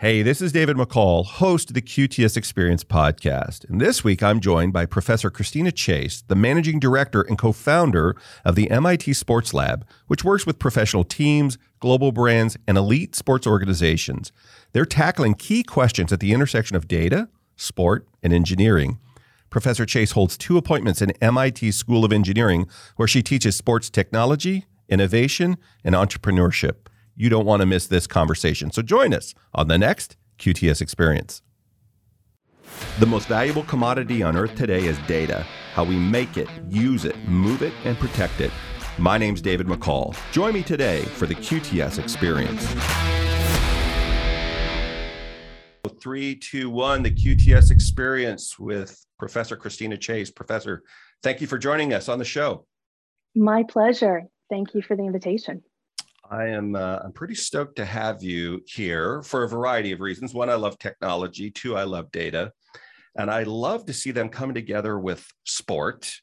[0.00, 3.68] Hey, this is David McCall, host of the QTS Experience podcast.
[3.68, 8.16] And this week I'm joined by Professor Christina Chase, the managing director and co founder
[8.42, 13.46] of the MIT Sports Lab, which works with professional teams, global brands, and elite sports
[13.46, 14.32] organizations.
[14.72, 18.98] They're tackling key questions at the intersection of data, sport, and engineering.
[19.50, 24.64] Professor Chase holds two appointments in MIT School of Engineering, where she teaches sports technology,
[24.88, 26.86] innovation, and entrepreneurship.
[27.16, 28.70] You don't want to miss this conversation.
[28.70, 31.42] So join us on the next QTS Experience.
[32.98, 37.16] The most valuable commodity on earth today is data how we make it, use it,
[37.28, 38.50] move it, and protect it.
[38.98, 40.16] My name's David McCall.
[40.32, 42.66] Join me today for the QTS Experience.
[46.02, 50.30] Three, two, one, the QTS Experience with Professor Christina Chase.
[50.30, 50.82] Professor,
[51.22, 52.66] thank you for joining us on the show.
[53.34, 54.24] My pleasure.
[54.48, 55.62] Thank you for the invitation.
[56.30, 60.32] I am uh, I'm pretty stoked to have you here for a variety of reasons.
[60.32, 61.50] One, I love technology.
[61.50, 62.52] Two, I love data,
[63.16, 66.14] and I love to see them come together with sport,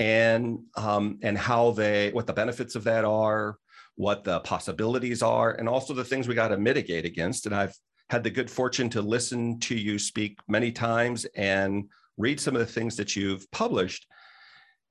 [0.00, 3.56] and um, and how they what the benefits of that are,
[3.94, 7.46] what the possibilities are, and also the things we got to mitigate against.
[7.46, 7.76] And I've
[8.08, 12.60] had the good fortune to listen to you speak many times and read some of
[12.60, 14.08] the things that you've published.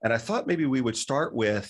[0.02, 1.70] And I thought maybe we would start with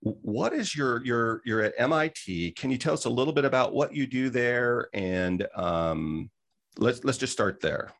[0.00, 2.52] what is your your you're at MIT?
[2.52, 4.88] Can you tell us a little bit about what you do there?
[4.94, 6.30] And um,
[6.78, 7.92] let's let's just start there.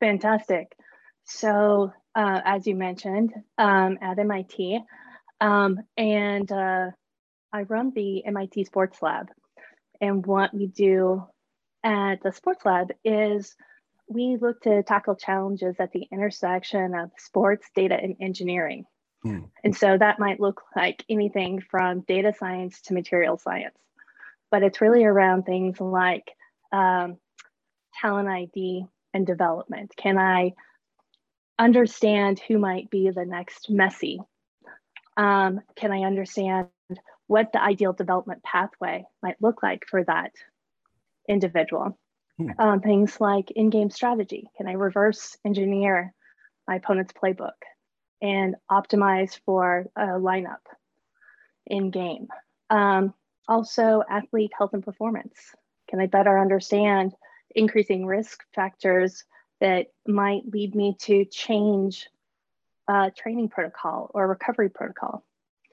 [0.00, 0.76] Fantastic.
[1.24, 4.80] So uh, as you mentioned, um, at MIT,
[5.40, 6.90] um, and uh,
[7.52, 9.28] I run the MIT Sports Lab.
[10.00, 11.24] And what we do
[11.82, 13.54] at the Sports Lab is
[14.08, 18.84] we look to tackle challenges at the intersection of sports, data, and engineering.
[19.24, 19.48] Mm.
[19.62, 23.78] And so that might look like anything from data science to material science,
[24.50, 26.30] but it's really around things like
[26.72, 27.16] um,
[28.00, 29.92] talent ID and development.
[29.96, 30.52] Can I
[31.58, 34.18] understand who might be the next Messi?
[35.16, 36.68] Um, can I understand
[37.26, 40.32] what the ideal development pathway might look like for that
[41.28, 41.98] individual?
[42.36, 42.50] Hmm.
[42.58, 44.50] Um, things like in game strategy.
[44.56, 46.12] Can I reverse engineer
[46.66, 47.52] my opponent's playbook?
[48.24, 50.64] And optimize for a lineup
[51.66, 52.26] in game.
[52.70, 53.12] Um,
[53.46, 55.54] also, athlete health and performance.
[55.90, 57.12] Can I better understand
[57.54, 59.24] increasing risk factors
[59.60, 62.08] that might lead me to change
[62.88, 65.22] uh, training protocol or recovery protocol?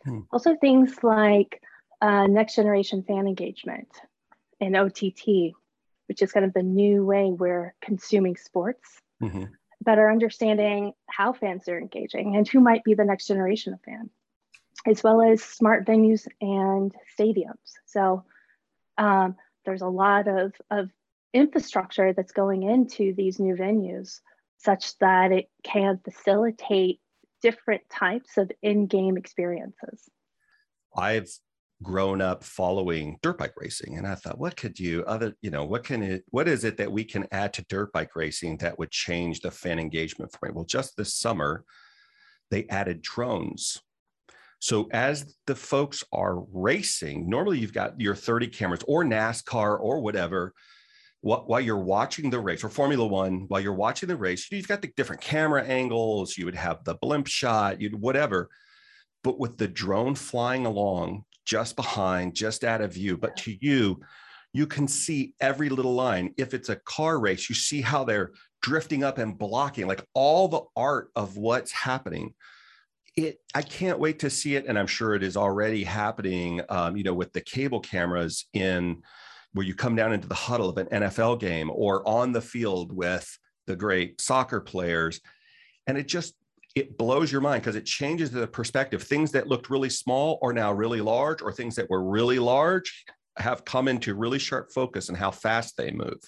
[0.03, 0.19] Hmm.
[0.33, 1.62] Also, things like
[2.01, 3.88] uh, next generation fan engagement
[4.59, 5.53] and OTT,
[6.09, 9.00] which is kind of the new way we're consuming sports.
[9.23, 9.45] Mm-hmm
[9.81, 14.09] better understanding how fans are engaging and who might be the next generation of fan,
[14.86, 17.56] as well as smart venues and stadiums.
[17.86, 18.24] So
[18.97, 20.90] um, there's a lot of, of
[21.34, 24.19] infrastructure that's going into these new venues
[24.58, 27.00] such that it can facilitate
[27.42, 30.08] different types of in-game experiences.
[30.96, 31.31] I've
[31.81, 35.66] grown up following dirt bike racing and i thought what could you other you know
[35.66, 38.78] what can it what is it that we can add to dirt bike racing that
[38.78, 40.52] would change the fan engagement for me?
[40.53, 41.64] Well just this summer
[42.50, 43.81] they added drones.
[44.59, 50.02] So as the folks are racing normally you've got your 30 cameras or nascar or
[50.02, 50.53] whatever
[51.22, 54.81] while you're watching the race or formula one while you're watching the race you've got
[54.81, 58.50] the different camera angles you would have the blimp shot you'd whatever.
[59.24, 63.18] But with the drone flying along just behind, just out of view.
[63.18, 64.02] But to you,
[64.53, 66.34] you can see every little line.
[66.38, 68.31] If it's a car race, you see how they're
[68.62, 72.34] drifting up and blocking, like all the art of what's happening.
[73.16, 76.62] It, I can't wait to see it, and I'm sure it is already happening.
[76.69, 79.01] Um, you know, with the cable cameras in
[79.53, 82.96] where you come down into the huddle of an NFL game or on the field
[82.96, 83.38] with
[83.68, 85.19] the great soccer players,
[85.88, 86.35] and it just
[86.75, 89.03] it blows your mind because it changes the perspective.
[89.03, 93.05] Things that looked really small are now really large, or things that were really large
[93.37, 96.19] have come into really sharp focus and how fast they move.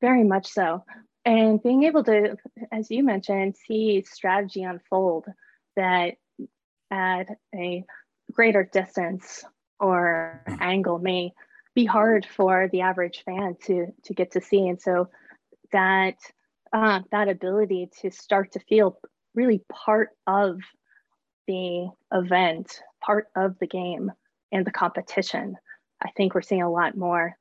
[0.00, 0.84] Very much so.
[1.24, 2.36] And being able to,
[2.72, 5.26] as you mentioned, see strategy unfold
[5.76, 6.14] that
[6.90, 7.84] at a
[8.32, 9.44] greater distance
[9.78, 10.58] or mm.
[10.60, 11.32] angle may
[11.74, 14.68] be hard for the average fan to to get to see.
[14.68, 15.08] And so
[15.72, 16.16] that
[16.72, 18.98] uh, that ability to start to feel
[19.38, 20.58] really part of
[21.46, 24.10] the event, part of the game
[24.50, 25.56] and the competition.
[26.02, 27.36] I think we're seeing a lot more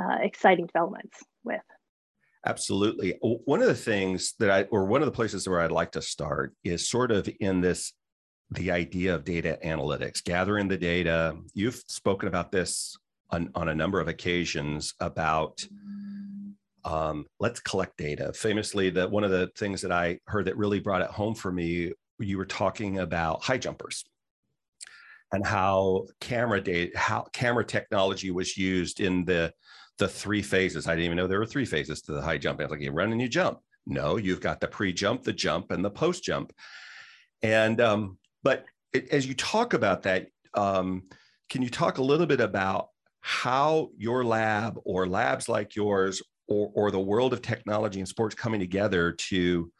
[0.00, 1.62] uh, exciting developments with.
[2.44, 3.18] Absolutely.
[3.22, 6.02] One of the things that I, or one of the places where I'd like to
[6.02, 7.92] start is sort of in this,
[8.50, 11.36] the idea of data analytics, gathering the data.
[11.54, 12.96] You've spoken about this
[13.30, 15.64] on, on a number of occasions about.
[16.84, 18.32] Um, let's collect data.
[18.32, 21.52] Famously, that one of the things that I heard that really brought it home for
[21.52, 24.04] me, you were talking about high jumpers
[25.32, 29.52] and how camera data, how camera technology was used in the
[29.98, 30.86] the three phases.
[30.86, 32.60] I didn't even know there were three phases to the high jump.
[32.60, 33.58] I was like, you run and you jump.
[33.86, 36.52] No, you've got the pre-jump, the jump, and the post-jump.
[37.42, 41.04] And um, but it, as you talk about that, um,
[41.50, 42.88] can you talk a little bit about
[43.20, 48.34] how your lab or labs like yours or, or the world of technology and sports
[48.34, 49.70] coming together to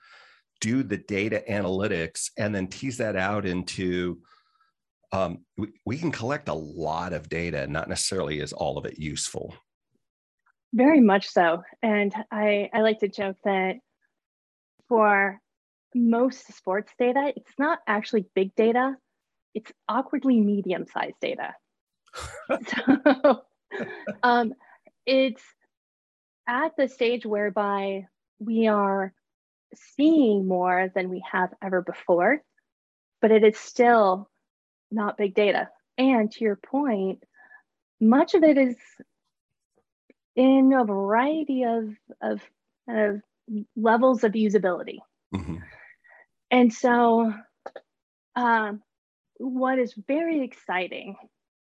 [0.61, 4.21] do the data analytics and then tease that out into
[5.13, 8.99] um, we, we can collect a lot of data not necessarily is all of it
[8.99, 9.55] useful.
[10.75, 11.63] Very much so.
[11.83, 13.77] And i i like to joke that
[14.89, 15.41] for
[15.95, 18.95] most sports data it's not actually big data
[19.55, 21.55] it's awkwardly medium sized data.
[22.67, 23.43] So
[24.23, 24.55] um,
[25.05, 25.43] it's
[26.49, 28.07] at the stage whereby
[28.41, 29.13] we are
[29.75, 32.43] seeing more than we have ever before,
[33.21, 34.31] but it is still
[34.91, 35.69] not big data.
[35.99, 37.23] And to your point,
[38.01, 38.77] much of it is
[40.35, 42.41] in a variety of, of,
[42.89, 43.21] of
[43.77, 44.99] levels of usability.
[45.35, 45.57] Mm-hmm.
[46.51, 47.35] And so,
[48.37, 48.83] um,
[49.37, 51.17] what is very exciting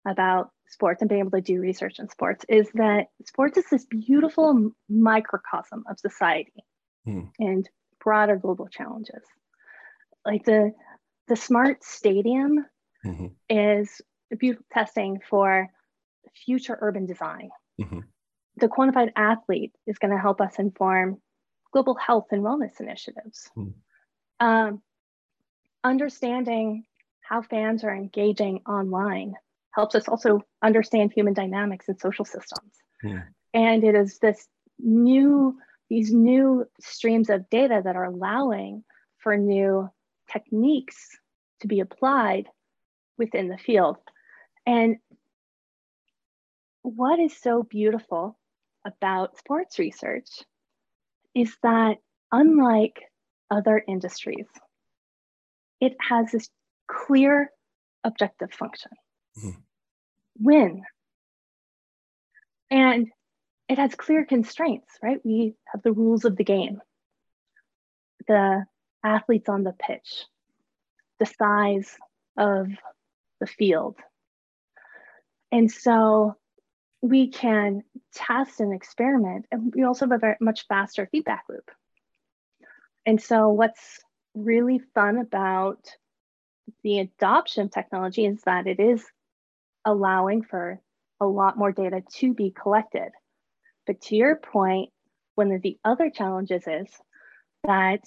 [0.08, 3.86] about sports and being able to do research in sports is that sports is this
[3.86, 6.64] beautiful microcosm of society
[7.06, 7.22] hmm.
[7.40, 7.70] and
[8.04, 9.24] broader global challenges.
[10.26, 10.74] Like the
[11.28, 12.66] the smart stadium
[13.06, 13.28] mm-hmm.
[13.50, 14.02] is
[14.32, 15.68] a beautiful testing for
[16.46, 17.50] future urban design.
[17.80, 18.00] Mm-hmm.
[18.58, 21.22] The quantified athlete is going to help us inform
[21.72, 23.50] global health and wellness initiatives.
[23.56, 23.68] Hmm.
[24.40, 24.82] Um,
[25.84, 26.86] understanding
[27.22, 29.36] how fans are engaging online
[29.74, 32.74] helps us also understand human dynamics and social systems.
[33.04, 33.24] Yeah.
[33.54, 34.48] And it is this
[34.80, 35.58] new,
[35.90, 38.84] these new streams of data that are allowing
[39.18, 39.90] for new
[40.32, 41.18] techniques
[41.62, 42.48] to be applied
[43.18, 43.98] within the field.
[44.66, 44.98] And
[46.82, 48.38] what is so beautiful
[48.86, 50.30] about sports research
[51.36, 51.98] is that
[52.32, 53.02] unlike
[53.52, 54.48] other industries,
[55.82, 56.50] it has this
[56.88, 57.50] clear
[58.04, 58.92] objective function
[59.38, 59.60] mm-hmm.
[60.40, 60.84] win.
[62.72, 63.08] And
[63.68, 65.20] it has clear constraints, right?
[65.24, 66.82] We have the rules of the game,
[68.28, 68.66] the
[69.04, 70.26] athletes on the pitch,
[71.20, 71.96] the size
[72.38, 72.68] of
[73.40, 73.98] the field.
[75.52, 76.36] And so
[77.02, 77.84] we can
[78.14, 81.72] test and experiment, and we also have a very much faster feedback loop.
[83.06, 84.00] And so, what's
[84.36, 85.80] really fun about
[86.84, 89.06] the adoption of technology is that it is
[89.86, 90.82] allowing for
[91.20, 93.10] a lot more data to be collected.
[93.86, 94.90] But to your point,
[95.36, 96.88] one of the other challenges is
[97.66, 98.02] that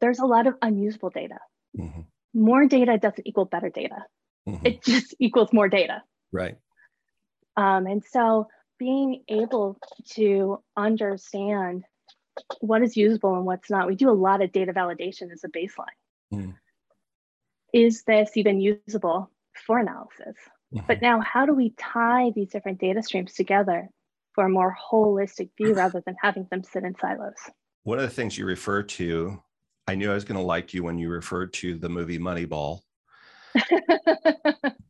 [0.00, 1.38] there's a lot of unusable data.
[1.78, 2.02] Mm-hmm.
[2.34, 4.04] More data doesn't equal better data.
[4.48, 4.66] Mm-hmm.
[4.66, 6.02] It just equals more data.
[6.32, 6.56] Right.
[7.56, 9.78] Um, and so being able
[10.10, 11.84] to understand
[12.60, 15.48] what is usable and what's not, we do a lot of data validation as a
[15.48, 15.86] baseline.
[16.32, 16.54] Mm.
[17.72, 19.30] Is this even usable?
[19.66, 20.36] For analysis.
[20.74, 20.86] Mm-hmm.
[20.86, 23.88] But now, how do we tie these different data streams together
[24.34, 27.34] for a more holistic view rather than having them sit in silos?
[27.84, 29.42] One of the things you refer to,
[29.86, 32.80] I knew I was going to like you when you referred to the movie Moneyball.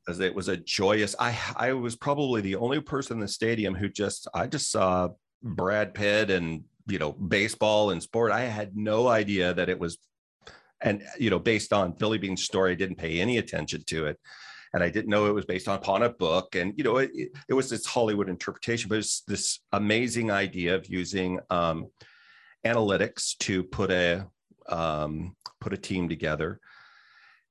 [0.06, 1.16] Because it was a joyous.
[1.18, 5.08] I I was probably the only person in the stadium who just I just saw
[5.42, 8.30] Brad Pitt and you know baseball and sport.
[8.30, 9.98] I had no idea that it was,
[10.80, 14.20] and you know based on Billy Beane's story, I didn't pay any attention to it
[14.76, 16.54] and I didn't know it was based upon a book.
[16.54, 17.10] And you know, it,
[17.48, 21.86] it was this Hollywood interpretation, but it's this amazing idea of using um,
[22.62, 24.26] analytics to put a
[24.68, 26.60] um, put a team together.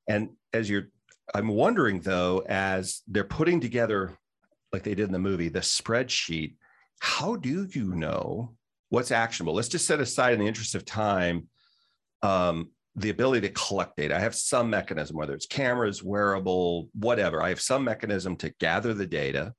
[0.08, 0.90] And as you're,
[1.34, 4.16] I'm wondering though, as they're putting together,
[4.72, 6.54] like they did in the movie, the spreadsheet,
[7.00, 8.54] how do you know
[8.90, 9.56] what's actionable?
[9.56, 11.48] Let's just set aside in the interest of time
[12.22, 14.16] um, the ability to collect data.
[14.16, 17.42] I have some mechanism, whether it's cameras, wearable, whatever.
[17.42, 19.54] I have some mechanism to gather the data.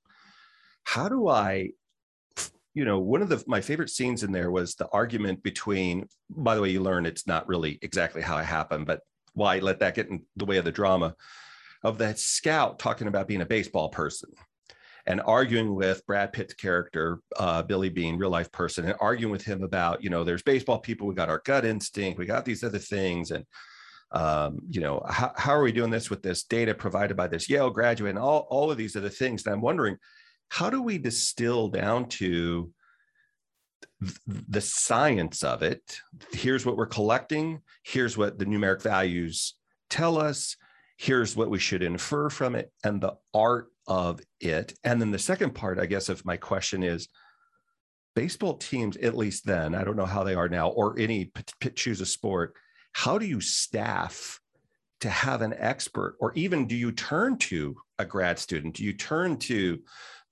[0.84, 1.70] How do I,
[2.74, 6.06] you know, one of the my favorite scenes in there was the argument between.
[6.30, 9.00] By the way, you learn it's not really exactly how it happened, but
[9.34, 11.14] why let that get in the way of the drama
[11.82, 14.30] of that scout talking about being a baseball person
[15.06, 19.44] and arguing with Brad Pitt's character, uh, Billy Beane, real life person, and arguing with
[19.44, 22.64] him about, you know, there's baseball people, we got our gut instinct, we got these
[22.64, 23.30] other things.
[23.30, 23.44] And,
[24.12, 27.48] um, you know, how, how are we doing this with this data provided by this
[27.48, 29.46] Yale graduate and all, all of these other things?
[29.46, 29.96] And I'm wondering,
[30.48, 32.72] how do we distill down to
[34.26, 36.00] the science of it.
[36.32, 37.60] Here's what we're collecting.
[37.82, 39.54] Here's what the numeric values
[39.88, 40.56] tell us.
[40.98, 44.74] Here's what we should infer from it, and the art of it.
[44.84, 47.08] And then the second part, I guess, of my question is
[48.14, 51.30] baseball teams, at least then, I don't know how they are now, or any
[51.74, 52.54] choose a sport,
[52.92, 54.40] how do you staff
[55.00, 58.74] to have an expert, or even do you turn to a grad student?
[58.74, 59.78] Do you turn to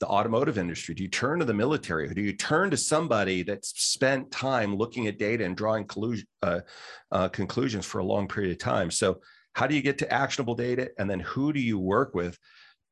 [0.00, 0.94] the automotive industry?
[0.94, 2.12] Do you turn to the military?
[2.12, 5.88] Do you turn to somebody that's spent time looking at data and drawing
[6.42, 6.60] uh,
[7.12, 8.90] uh, conclusions for a long period of time?
[8.90, 9.20] So,
[9.52, 12.36] how do you get to actionable data, and then who do you work with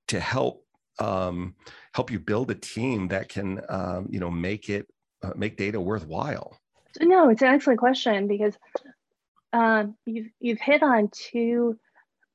[0.08, 0.64] to help
[0.98, 1.54] um,
[1.94, 4.86] help you build a team that can um, you know make it
[5.22, 6.56] uh, make data worthwhile?
[7.00, 8.56] No, it's an excellent question because
[9.52, 11.78] um, you've you've hit on two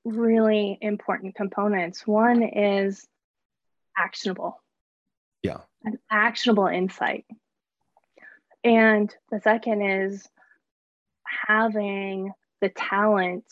[0.03, 2.07] really important components.
[2.07, 3.05] One is
[3.97, 4.61] actionable.
[5.43, 5.59] Yeah.
[5.83, 7.25] An actionable insight.
[8.63, 10.27] And the second is
[11.47, 12.31] having
[12.61, 13.45] the talent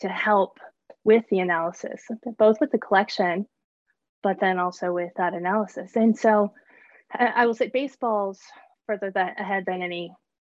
[0.00, 0.58] to help
[1.04, 2.02] with the analysis,
[2.38, 3.46] both with the collection,
[4.22, 5.96] but then also with that analysis.
[5.96, 6.52] And so
[7.12, 8.40] I will say baseball's
[8.86, 10.12] further ahead than any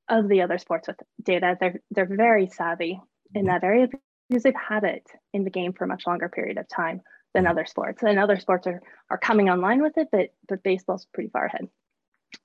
[0.09, 1.57] of the other sports with data.
[1.61, 3.01] They're they're very savvy
[3.35, 3.89] in that area
[4.29, 7.03] because they've had it in the game for a much longer period of time
[7.35, 8.03] than other sports.
[8.03, 11.69] And other sports are are coming online with it, but but baseball's pretty far ahead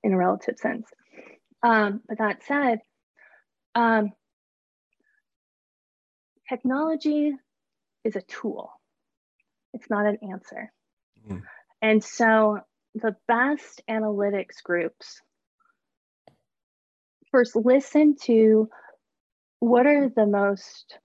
[0.04, 0.88] in a relative sense.
[1.64, 2.80] Um, but that said,
[3.74, 4.12] um,
[6.48, 7.34] technology
[8.06, 8.72] is a tool.
[9.74, 10.72] It's not an answer.
[11.30, 11.42] Mm.
[11.82, 12.60] And so
[12.94, 15.22] the best analytics groups
[17.32, 18.70] first listen to
[19.60, 20.98] what are the most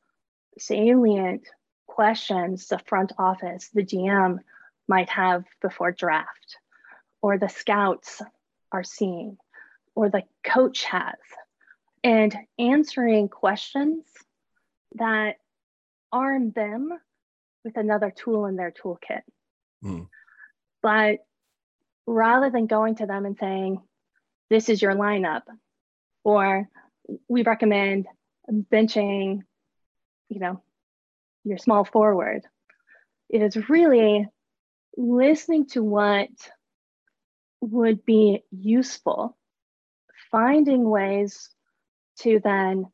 [0.59, 1.43] salient
[1.89, 4.39] questions the front office, the GM
[4.87, 6.59] might have before draft,
[7.23, 8.23] or the scouts
[8.71, 9.39] are seeing,
[9.95, 11.17] or the coach has,
[12.05, 14.05] and answering questions
[14.95, 15.37] that
[16.13, 16.91] arm them
[17.65, 19.23] with another tool in their toolkit.
[19.85, 20.09] Mm.
[20.83, 21.19] But
[22.07, 23.81] rather than going to them and saying,
[24.49, 25.43] this is your lineup,
[26.25, 26.69] or
[27.29, 28.07] we recommend
[28.51, 29.41] benching,
[30.29, 30.63] you know,
[31.45, 32.43] your small forward.
[33.29, 34.27] It is really
[34.97, 36.29] listening to what
[37.61, 39.37] would be useful,
[40.31, 41.51] finding ways
[42.21, 42.87] to then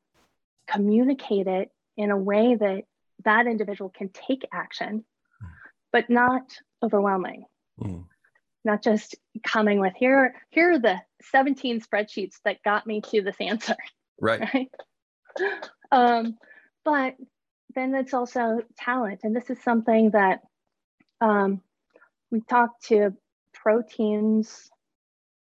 [0.68, 2.82] communicate it in a way that
[3.26, 5.04] that individual can take action,
[5.92, 7.44] but not overwhelming.
[7.78, 8.04] Mm.
[8.64, 13.36] Not just coming with here, here are the 17 spreadsheets that got me to this
[13.38, 13.76] answer.
[14.20, 14.40] Right.
[14.54, 14.70] right?
[15.92, 16.38] Um,
[16.84, 17.16] but
[17.74, 19.20] then it's also talent.
[19.22, 20.40] And this is something that
[21.20, 21.60] um,
[22.30, 23.14] we talk to
[23.52, 24.70] pro teams,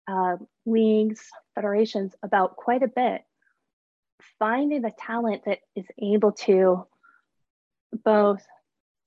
[0.09, 0.37] uh,
[0.67, 3.23] leagues, federations about quite a bit.
[4.39, 6.87] Finding the talent that is able to
[8.05, 8.43] both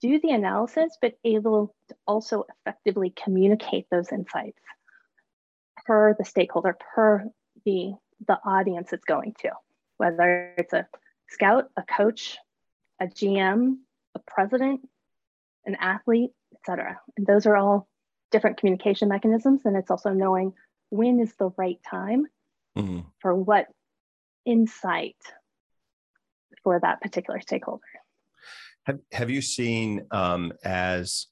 [0.02, 4.60] do the analysis, but able to also effectively communicate those insights
[5.86, 7.26] per the stakeholder, per
[7.66, 7.94] the,
[8.28, 9.52] the audience it's going to,
[9.98, 10.88] whether it's a
[11.30, 12.38] scout, a coach,
[13.00, 13.78] a GM,
[14.16, 14.82] a president,
[15.66, 17.00] an athlete, etc.
[17.18, 17.88] And those are all
[18.32, 19.62] different communication mechanisms.
[19.66, 20.54] And it's also knowing
[20.90, 22.26] when is the right time
[22.78, 23.02] mm-hmm.
[23.20, 23.68] for what
[24.46, 25.18] insight
[26.64, 27.84] for that particular stakeholder.
[28.86, 31.28] Have, have you seen um, as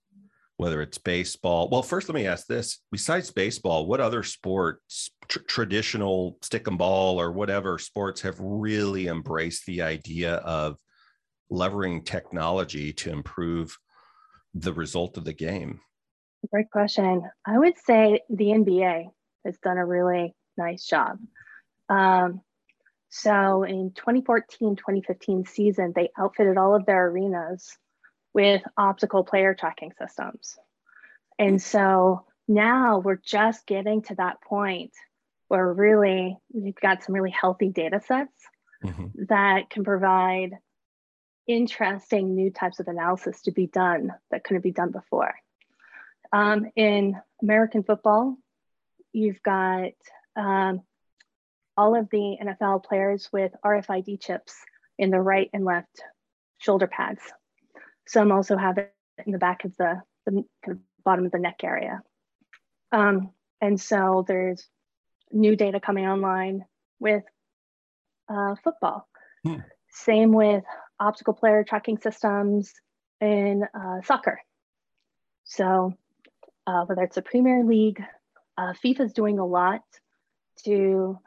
[0.58, 1.70] whether it's baseball?
[1.70, 6.78] Well, first, let me ask this besides baseball, what other sports, tr- traditional stick and
[6.78, 10.78] ball or whatever sports, have really embraced the idea of
[11.50, 13.78] levering technology to improve
[14.54, 15.80] the result of the game?
[16.52, 17.24] Great question.
[17.46, 19.10] I would say the NBA
[19.46, 21.18] has done a really nice job.
[21.90, 22.42] Um,
[23.16, 27.78] so in 2014 2015 season, they outfitted all of their arenas
[28.34, 30.58] with optical player tracking systems.
[31.38, 34.94] And so now we're just getting to that point
[35.48, 38.34] where really we've got some really healthy data sets
[38.84, 39.26] mm-hmm.
[39.30, 40.58] that can provide
[41.46, 45.36] interesting new types of analysis to be done that couldn't be done before.
[46.32, 48.38] Um, in American football,
[49.12, 49.92] you've got
[50.36, 50.82] um,
[51.78, 54.56] all of the NFL players with RFID chips
[54.98, 56.02] in the right and left
[56.60, 57.22] shoulder pads.
[58.08, 58.94] Some also have it
[59.26, 60.44] in the back of the, the
[61.04, 62.02] bottom of the neck area.
[62.92, 64.68] Um, and so there's
[65.32, 66.66] new data coming online
[67.00, 67.24] with
[68.30, 69.08] uh, football.
[69.46, 69.60] Hmm.
[69.90, 70.64] Same with
[71.00, 72.74] optical player tracking systems
[73.20, 74.40] in uh, soccer.
[75.44, 75.94] So
[76.68, 78.02] uh, whether it's a Premier League,
[78.58, 79.82] uh, FIFA is doing a lot
[80.66, 81.20] to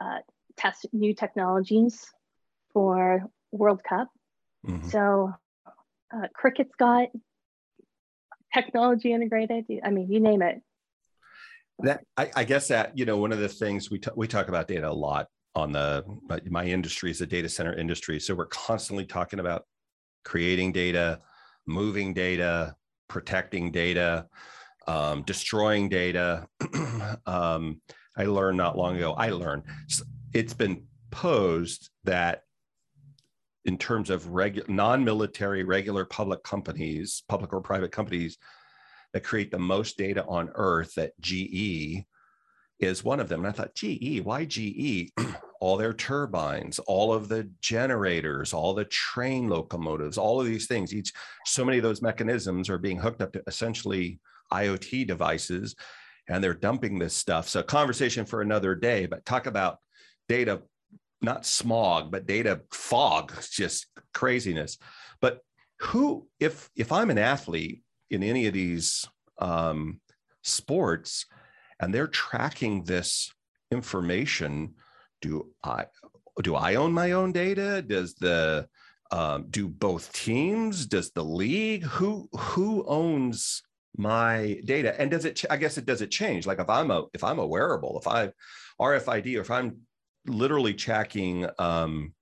[0.00, 0.18] uh,
[0.56, 2.04] test new technologies
[2.72, 4.08] for World Cup.
[4.66, 4.88] Mm-hmm.
[4.88, 5.32] So
[6.14, 7.08] uh, Cricket's got
[8.52, 9.64] technology integrated.
[9.84, 10.60] I mean, you name it.
[11.82, 14.48] That I, I guess that you know one of the things we t- we talk
[14.48, 16.04] about data a lot on the
[16.48, 18.20] my industry is the data center industry.
[18.20, 19.64] So we're constantly talking about
[20.24, 21.20] creating data,
[21.66, 22.76] moving data,
[23.08, 24.26] protecting data,
[24.86, 26.46] um, destroying data.
[27.26, 27.80] um,
[28.16, 29.12] I learned not long ago.
[29.12, 29.62] I learned
[30.32, 32.42] it's been posed that
[33.64, 38.38] in terms of regu- non-military regular public companies public or private companies
[39.12, 42.04] that create the most data on earth that ge
[42.78, 45.10] is one of them and i thought ge why ge
[45.60, 50.94] all their turbines all of the generators all the train locomotives all of these things
[50.94, 51.12] each
[51.44, 54.18] so many of those mechanisms are being hooked up to essentially
[54.52, 55.74] iot devices
[56.30, 59.78] and they're dumping this stuff so conversation for another day but talk about
[60.28, 60.62] data
[61.22, 64.78] not smog, but data fog, just craziness.
[65.20, 65.40] But
[65.80, 69.06] who, if if I'm an athlete in any of these
[69.38, 70.00] um,
[70.42, 71.26] sports,
[71.78, 73.32] and they're tracking this
[73.70, 74.74] information,
[75.22, 75.86] do I
[76.42, 77.82] do I own my own data?
[77.82, 78.66] Does the
[79.10, 80.86] um, do both teams?
[80.86, 81.84] Does the league?
[81.84, 83.62] Who who owns
[83.96, 84.98] my data?
[85.00, 85.44] And does it?
[85.50, 86.46] I guess it does it change.
[86.46, 88.30] Like if I'm a if I'm a wearable, if I
[88.80, 89.78] RFID, or if I'm
[90.26, 92.14] literally tracking um,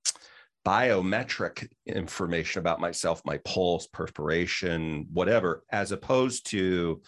[0.66, 7.00] biometric information about myself, my pulse, perspiration, whatever, as opposed to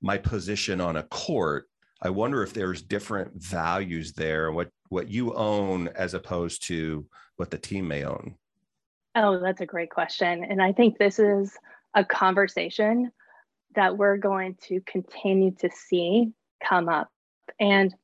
[0.00, 1.66] my position on a court.
[2.00, 7.50] I wonder if there's different values there, what what you own as opposed to what
[7.50, 8.36] the team may own.
[9.14, 10.44] Oh, that's a great question.
[10.44, 11.56] And I think this is
[11.94, 13.10] a conversation
[13.74, 16.32] that we're going to continue to see
[16.66, 17.08] come up.
[17.60, 17.94] And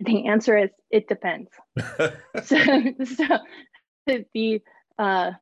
[0.00, 1.50] the answer is it depends.
[2.44, 2.56] so,
[3.04, 3.38] so
[4.32, 4.60] the
[4.98, 5.32] uh,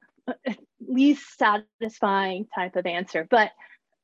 [0.87, 3.51] least satisfying type of answer, but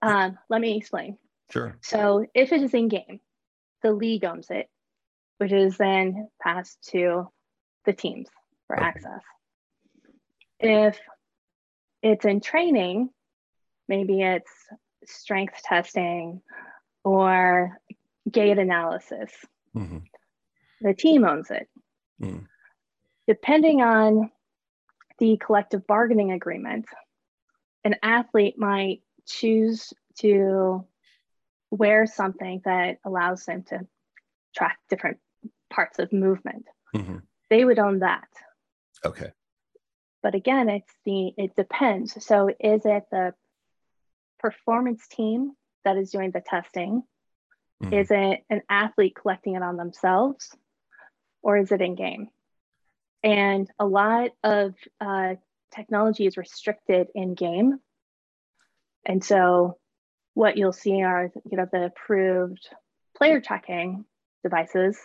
[0.02, 1.18] um, let me explain.
[1.50, 1.76] Sure.
[1.82, 3.20] So if it is in game,
[3.82, 4.68] the league owns it,
[5.38, 7.28] which is then passed to
[7.84, 8.28] the teams
[8.66, 8.84] for okay.
[8.84, 9.22] access.
[10.60, 10.98] If
[12.02, 13.10] it's in training,
[13.88, 14.50] maybe it's
[15.08, 16.42] strength testing
[17.04, 17.78] or
[18.30, 19.30] gait analysis.
[19.76, 19.98] Mm-hmm
[20.80, 21.68] the team owns it.
[22.22, 22.46] Mm.
[23.26, 24.30] Depending on
[25.18, 26.86] the collective bargaining agreement,
[27.84, 30.84] an athlete might choose to
[31.70, 33.86] wear something that allows them to
[34.56, 35.18] track different
[35.70, 36.64] parts of movement.
[36.94, 37.18] Mm-hmm.
[37.50, 38.28] They would own that.
[39.04, 39.32] Okay.
[40.22, 42.24] But again, it's the it depends.
[42.24, 43.34] So is it the
[44.38, 45.52] performance team
[45.84, 47.02] that is doing the testing?
[47.82, 47.94] Mm-hmm.
[47.94, 50.56] Is it an athlete collecting it on themselves?
[51.42, 52.28] or is it in game?
[53.22, 55.34] And a lot of uh,
[55.74, 57.78] technology is restricted in game.
[59.04, 59.78] And so
[60.34, 62.68] what you'll see are you know the approved
[63.16, 64.04] player tracking
[64.42, 64.98] devices.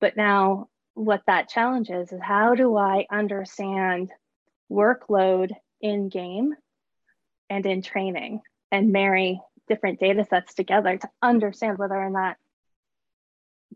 [0.00, 4.10] But now what that challenge is is how do I understand
[4.70, 5.50] workload
[5.80, 6.54] in game
[7.52, 12.36] and in training and marry different data sets together to understand whether or not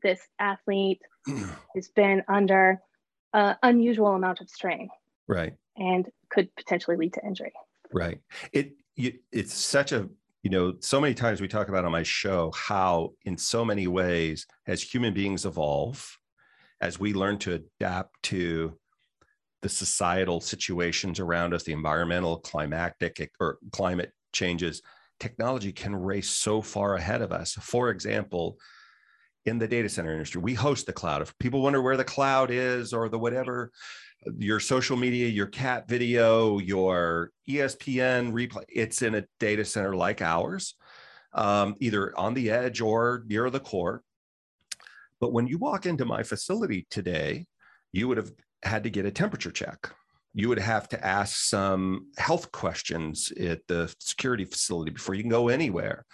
[0.02, 1.02] this athlete
[1.74, 2.80] has been under
[3.34, 4.88] an unusual amount of strain.
[5.28, 5.54] Right.
[5.76, 7.52] And could potentially lead to injury.
[7.92, 8.20] Right.
[8.52, 10.08] It you, it's such a
[10.42, 13.86] you know so many times we talk about on my show how in so many
[13.86, 16.16] ways as human beings evolve
[16.80, 18.78] as we learn to adapt to
[19.62, 24.82] the societal situations around us the environmental climatic or climate changes
[25.18, 28.58] technology can race so far ahead of us for example
[29.46, 30.40] in the data center industry.
[30.42, 31.22] We host the cloud.
[31.22, 33.70] If people wonder where the cloud is or the whatever,
[34.36, 40.20] your social media, your cat video, your ESPN replay, it's in a data center like
[40.20, 40.74] ours,
[41.32, 44.02] um, either on the edge or near the core.
[45.20, 47.46] But when you walk into my facility today,
[47.92, 48.32] you would have
[48.66, 49.90] had to get a temperature check.
[50.34, 55.30] You would have to ask some health questions at the security facility before you can
[55.30, 56.04] go anywhere.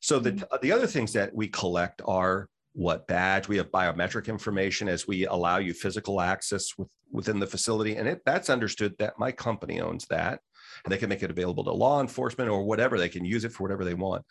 [0.00, 0.56] So the, mm-hmm.
[0.62, 5.26] the other things that we collect are what badge we have biometric information as we
[5.26, 9.80] allow you physical access with, within the facility and it, that's understood that my company
[9.80, 10.40] owns that
[10.84, 13.52] and they can make it available to law enforcement or whatever they can use it
[13.52, 14.24] for whatever they want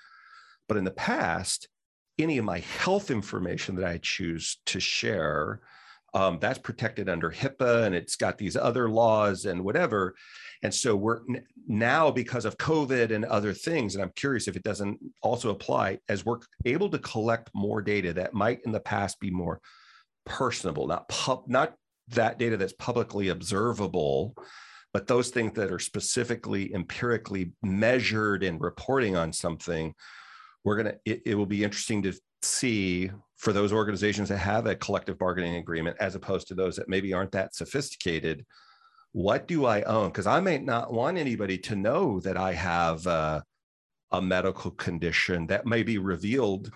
[0.67, 1.69] but in the past
[2.19, 5.61] any of my health information that i choose to share
[6.13, 10.15] um, that's protected under HIPAA and it's got these other laws and whatever.
[10.61, 11.21] And so we're
[11.67, 15.99] now because of COVID and other things, and I'm curious if it doesn't also apply
[16.07, 19.59] as we're able to collect more data that might in the past be more
[20.25, 21.73] personable, not pub, not
[22.09, 24.35] that data that's publicly observable,
[24.93, 29.93] but those things that are specifically empirically measured and reporting on something,
[30.63, 30.95] we're gonna.
[31.03, 35.55] It, it will be interesting to see for those organizations that have a collective bargaining
[35.55, 38.45] agreement, as opposed to those that maybe aren't that sophisticated.
[39.11, 40.09] What do I own?
[40.09, 43.43] Because I may not want anybody to know that I have a
[44.21, 46.71] medical condition that may be revealed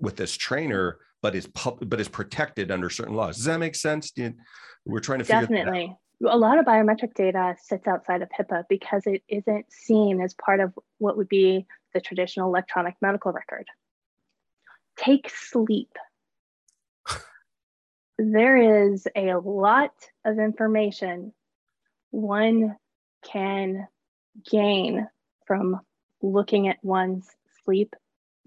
[0.00, 3.36] with this trainer but is but is protected under certain laws.
[3.36, 4.12] Does that make sense?
[4.16, 4.34] You,
[4.84, 5.96] we're trying to definitely.
[6.26, 10.58] A lot of biometric data sits outside of HIPAA because it isn't seen as part
[10.58, 13.66] of what would be the traditional electronic medical record.
[14.98, 15.96] Take sleep.
[18.18, 19.92] there is a lot
[20.24, 21.32] of information
[22.10, 22.76] one
[23.24, 23.86] can
[24.50, 25.08] gain
[25.46, 25.80] from
[26.22, 27.28] looking at one's
[27.64, 27.94] sleep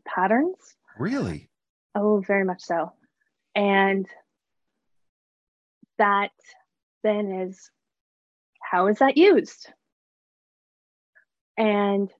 [0.06, 0.58] patterns.
[0.98, 1.50] Really?
[1.96, 2.92] Oh, very much so.
[3.56, 4.08] And
[5.98, 6.32] that
[7.04, 7.70] then is
[8.62, 9.72] how is that used?
[11.58, 12.12] And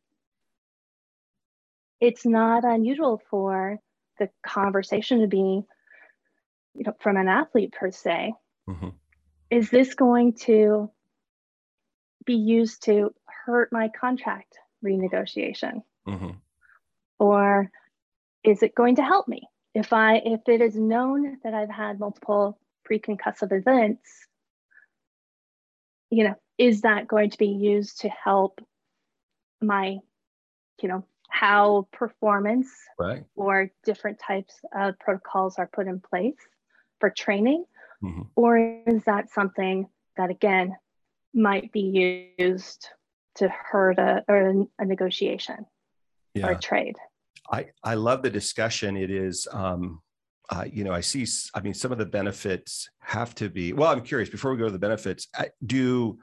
[2.00, 3.80] it's not unusual for
[4.22, 5.64] the conversation to be,
[6.74, 8.34] you know, from an athlete per se.
[8.70, 8.90] Mm-hmm.
[9.50, 10.90] Is this going to
[12.26, 13.14] be used to
[13.46, 15.82] hurt my contract renegotiation?
[16.08, 16.32] Mm-hmm.
[17.20, 17.70] Or
[18.44, 19.50] is it going to help me?
[19.74, 24.10] if I if it is known that I've had multiple preconcussive events,
[26.10, 28.60] you know, is that going to be used to help
[29.62, 29.98] my,
[30.82, 32.68] you know, how performance
[33.00, 33.24] right.
[33.36, 36.36] or different types of protocols are put in place
[37.00, 37.66] for training?
[38.04, 38.24] Mm-hmm.
[38.36, 40.76] Or is that something that again
[41.34, 42.90] might be used
[43.36, 45.66] to hurt a, or a negotiation
[46.34, 46.48] yeah.
[46.48, 46.98] or a trade?
[47.50, 48.98] I, I love the discussion.
[48.98, 50.02] It is, um,
[50.50, 53.90] uh, you know, I see, I mean, some of the benefits have to be, well,
[53.90, 55.28] I'm curious before we go to the benefits,
[55.66, 56.20] do,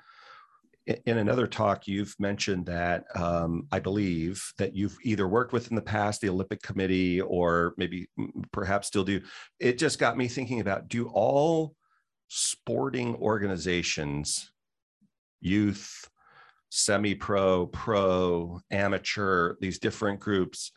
[1.06, 5.76] in another talk, you've mentioned that um, I believe that you've either worked with in
[5.76, 8.08] the past the Olympic Committee or maybe
[8.52, 9.20] perhaps still do.
[9.60, 11.74] It just got me thinking about do all
[12.28, 14.50] sporting organizations,
[15.40, 16.08] youth,
[16.70, 20.72] semi pro, pro, amateur, these different groups,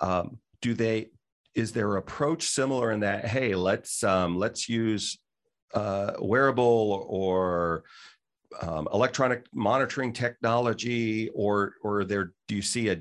[0.00, 1.10] um, do they
[1.54, 5.18] is their approach similar in that hey let's um, let's use
[5.74, 7.84] uh, wearable or
[8.62, 13.00] um, electronic monitoring technology or or there do you see a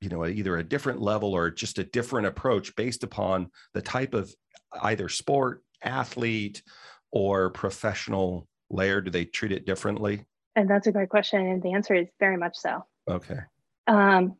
[0.00, 4.14] you know either a different level or just a different approach based upon the type
[4.14, 4.34] of
[4.82, 6.62] either sport athlete
[7.10, 9.00] or professional layer?
[9.00, 10.24] Do they treat it differently?
[10.56, 12.84] And that's a great question and the answer is very much so.
[13.08, 13.40] Okay.
[13.86, 14.36] Um,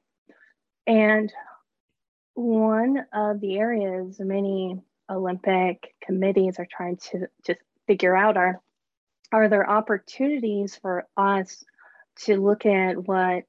[0.87, 1.33] and
[2.35, 8.61] one of the areas many Olympic committees are trying to, to figure out are
[9.35, 11.65] are there opportunities for us
[12.21, 13.43] to look at what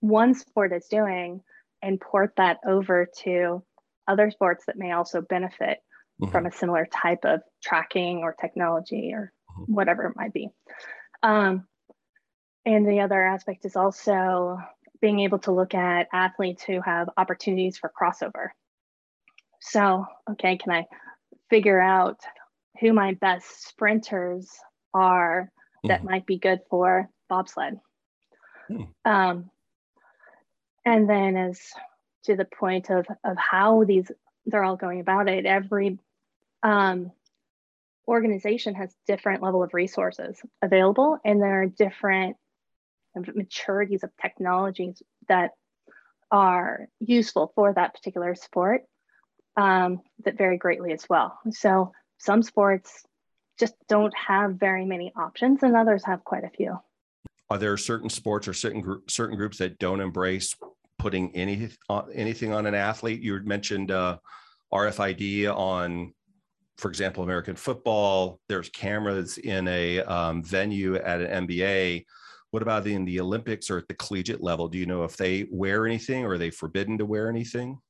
[0.00, 1.40] one sport is doing
[1.80, 3.62] and port that over to
[4.08, 5.78] other sports that may also benefit
[6.20, 6.32] mm-hmm.
[6.32, 9.72] from a similar type of tracking or technology or mm-hmm.
[9.72, 10.48] whatever it might be.
[11.22, 11.68] Um,
[12.66, 14.58] and the other aspect is also
[15.00, 18.48] being able to look at athletes who have opportunities for crossover.
[19.60, 20.86] So, okay, can I
[21.50, 22.18] figure out
[22.80, 24.50] who my best sprinters
[24.94, 25.50] are
[25.84, 26.04] that mm.
[26.04, 27.80] might be good for bobsled?
[28.70, 28.88] Mm.
[29.04, 29.50] Um,
[30.86, 31.60] and then, as
[32.24, 34.10] to the point of, of how these
[34.46, 35.98] they're all going about it, every
[36.62, 37.10] um,
[38.06, 42.36] organization has different level of resources available, and there are different
[43.16, 45.52] maturities of technologies that
[46.30, 48.82] are useful for that particular sport
[49.56, 51.38] um, that vary greatly as well.
[51.50, 53.04] So some sports
[53.58, 56.78] just don't have very many options, and others have quite a few.
[57.50, 60.54] Are there certain sports or certain gr- certain groups that don't embrace
[60.98, 63.20] putting any uh, anything on an athlete?
[63.20, 64.18] You mentioned uh,
[64.72, 66.12] RFID on,
[66.78, 68.40] for example, American football.
[68.48, 72.04] There's cameras in a um, venue at an NBA
[72.54, 74.68] what about in the Olympics or at the collegiate level?
[74.68, 77.80] Do you know if they wear anything or are they forbidden to wear anything?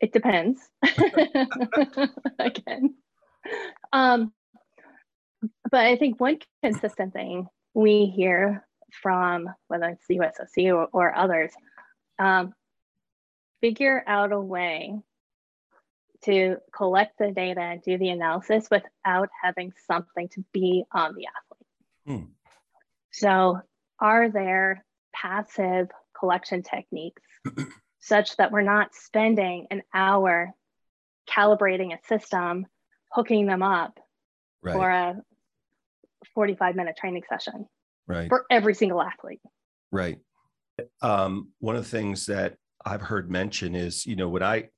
[0.00, 0.60] It depends.
[2.38, 2.94] Again.
[3.92, 4.32] Um,
[5.70, 8.66] but I think one consistent thing we hear
[9.02, 11.52] from whether it's the USOC or, or others,
[12.18, 12.54] um,
[13.60, 14.94] figure out a way
[16.24, 21.26] to collect the data and do the analysis without having something to be on the
[21.26, 22.20] athlete.
[22.20, 22.30] Hmm.
[23.12, 23.60] So
[24.00, 27.22] are there passive collection techniques
[28.00, 30.52] such that we're not spending an hour
[31.28, 32.66] calibrating a system,
[33.10, 33.98] hooking them up,
[34.62, 34.74] right.
[34.74, 35.16] for a
[36.34, 37.66] 45 minute training session
[38.06, 38.28] right.
[38.28, 39.40] for every single athlete.
[39.92, 40.18] Right.
[41.00, 44.68] Um, one of the things that i've heard mentioned is you know when i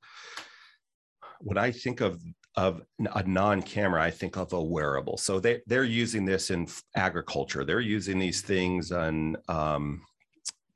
[1.40, 2.22] when i think of
[2.56, 2.82] of
[3.14, 5.16] a non-camera i think of a wearable.
[5.16, 7.64] So they, they're using this in agriculture.
[7.64, 10.02] They're using these things on um,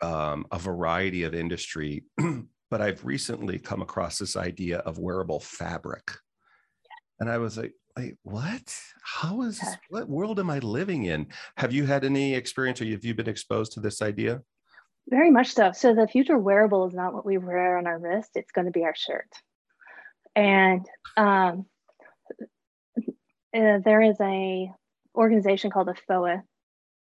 [0.01, 2.05] um, a variety of industry.
[2.71, 6.11] But i've recently come across this idea of wearable fabric.
[7.21, 8.77] And i was like wait what?
[9.03, 11.27] How is this, what world am i living in?
[11.57, 14.43] Have you had any experience or have you been exposed to this idea?
[15.09, 15.73] Very much so.
[15.73, 18.71] So the future wearable is not what we wear on our wrist it's going to
[18.71, 19.29] be our shirt.
[20.35, 21.67] And um,
[23.55, 24.71] uh, there is a
[25.15, 26.43] organization called the FOA,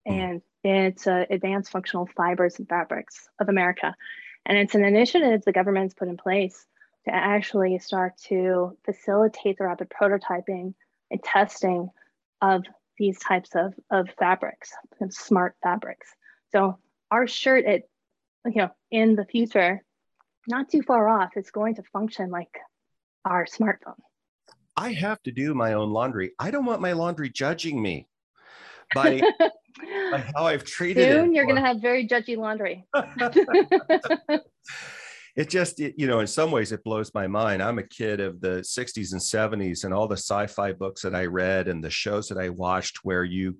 [0.05, 0.13] hmm.
[0.13, 3.95] and it's uh, Advanced Functional Fibers and Fabrics of America,
[4.45, 6.67] and it's an initiative the government's put in place
[7.07, 10.73] to actually start to facilitate the rapid prototyping
[11.09, 11.89] and testing
[12.41, 12.63] of
[12.97, 16.07] these types of, of fabrics, of smart fabrics.
[16.51, 16.77] So
[17.11, 17.89] our shirt, it,
[18.45, 19.83] you know, in the future,
[20.47, 22.59] not too far off, is going to function like
[23.25, 23.99] our smartphone.
[24.75, 26.31] I have to do my own laundry.
[26.39, 28.07] I don't want my laundry judging me
[28.93, 29.21] by,
[30.11, 31.21] by how I've treated Soon it.
[31.21, 32.85] Soon you're going to have very judgy laundry.
[35.37, 37.61] it just, it, you know, in some ways it blows my mind.
[37.61, 41.27] I'm a kid of the 60s and 70s and all the sci-fi books that I
[41.27, 43.55] read and the shows that I watched where you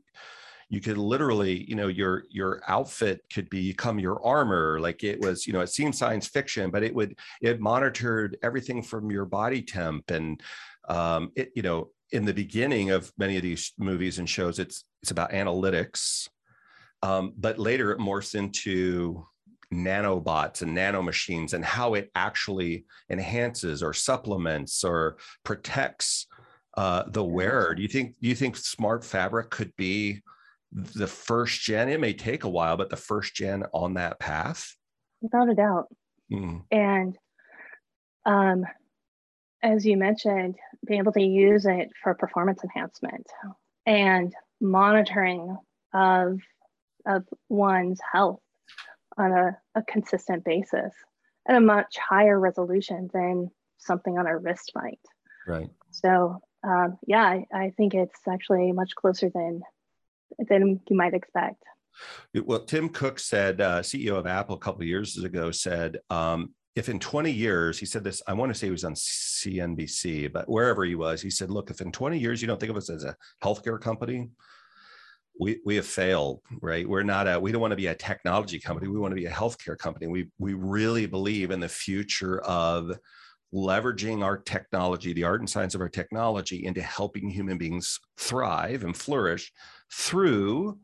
[0.70, 5.48] you could literally you know your your outfit could become your armor like it was
[5.48, 9.62] you know it seemed science fiction but it would it monitored everything from your body
[9.62, 10.42] temp and
[10.90, 14.84] um, it you know in the beginning of many of these movies and shows it's
[15.02, 16.28] it's about analytics
[17.02, 19.26] um, but later it morphs into
[19.74, 26.28] nanobots and nanomachines and how it actually enhances or supplements or protects
[26.78, 27.74] uh, the wearer.
[27.74, 30.22] do you think do you think smart fabric could be
[30.72, 31.90] the first gen?
[31.90, 34.76] It may take a while but the first gen on that path?
[35.22, 35.88] Without a doubt.
[36.32, 36.64] Mm.
[36.72, 37.18] and
[38.26, 38.66] um,
[39.64, 43.26] as you mentioned, being able to use it for performance enhancement
[43.86, 45.58] and monitoring
[45.94, 46.40] of,
[47.06, 48.42] of one's health
[49.18, 50.94] on a, a consistent basis
[51.48, 55.00] at a much higher resolution than something on our wrist might.
[55.48, 55.70] Right.
[55.92, 59.62] So um, yeah, I, I, think it's actually much closer than
[60.50, 61.64] than you might expect.
[62.34, 66.54] Well, Tim Cook said, uh, CEO of Apple, a couple of years ago, said um,
[66.76, 70.32] if in 20 years, he said this, I want to say he was on CNBC,
[70.32, 72.78] but wherever he was, he said, look, if in 20 years you don't think of
[72.78, 74.30] us as a healthcare company,
[75.39, 76.88] we, we have failed, right?
[76.88, 78.88] We're not a, we don't want to be a technology company.
[78.88, 80.08] We want to be a healthcare company.
[80.08, 82.91] We, we really believe in the future of
[83.54, 88.84] leveraging our technology, the art and science of our technology into helping human beings thrive
[88.84, 89.52] and flourish
[89.91, 90.78] through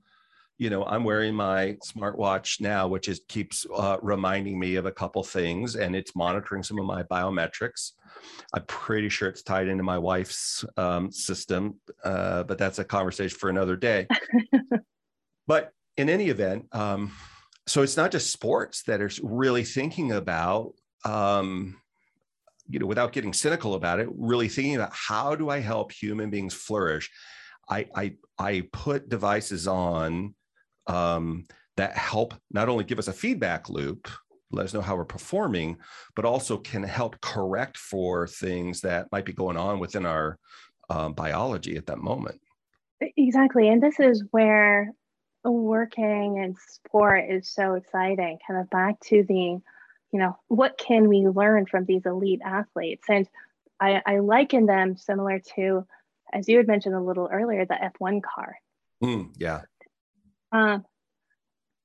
[0.58, 4.92] you know i'm wearing my smartwatch now which is keeps uh, reminding me of a
[4.92, 7.94] couple things and it's monitoring some of my biometrics
[8.54, 13.38] i'm pretty sure it's tied into my wife's um, system uh, but that's a conversation
[13.38, 14.08] for another day.
[15.46, 17.12] But in any event um,
[17.68, 21.76] so it's not just sports that are really thinking about um,
[22.70, 26.30] you know without getting cynical about it really thinking about how do i help human
[26.30, 27.10] beings flourish?
[27.70, 30.36] I, I I put devices on
[30.88, 34.10] um, that help not only give us a feedback loop,
[34.54, 35.78] let us know how we're performing,
[36.16, 40.38] but also can help correct for things that might be going on within our
[40.90, 42.40] um, biology at that moment.
[43.18, 43.68] Exactly.
[43.68, 44.94] And this is where
[45.44, 51.10] working in sport is so exciting, kind of back to the, you know, what can
[51.10, 53.04] we learn from these elite athletes?
[53.10, 53.28] And
[53.80, 55.86] I, I liken them similar to,
[56.32, 58.56] as you had mentioned a little earlier, the F1 car.
[59.04, 59.62] Mm, yeah.
[60.52, 60.80] Uh,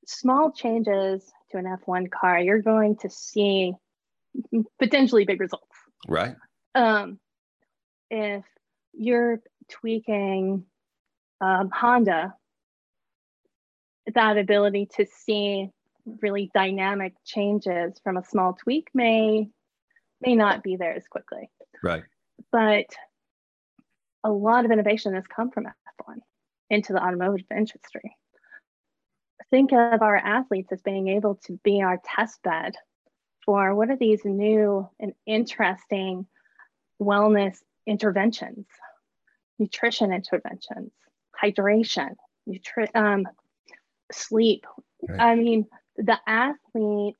[0.07, 3.73] small changes to an F1 car, you're going to see
[4.79, 5.67] potentially big results.
[6.07, 6.37] Right.
[6.75, 7.19] Um,
[8.11, 8.45] if
[8.93, 10.65] you're tweaking
[11.41, 12.35] um, Honda,
[14.15, 15.71] that ability to see
[16.23, 19.49] really dynamic changes from a small tweak may
[20.21, 21.51] may not be there as quickly.
[21.83, 22.03] Right.
[22.51, 22.87] But
[24.25, 26.17] a lot of innovation has come from F1
[26.71, 28.17] into the automotive industry
[29.51, 32.75] think of our athletes as being able to be our test bed
[33.45, 36.27] for what are these new and interesting
[37.01, 37.57] wellness
[37.87, 38.67] interventions,
[39.59, 40.93] nutrition interventions,
[41.43, 42.15] hydration,
[42.49, 43.27] nutri- um,
[44.13, 44.67] sleep.
[45.09, 45.21] Right.
[45.21, 47.17] I mean, the athlete,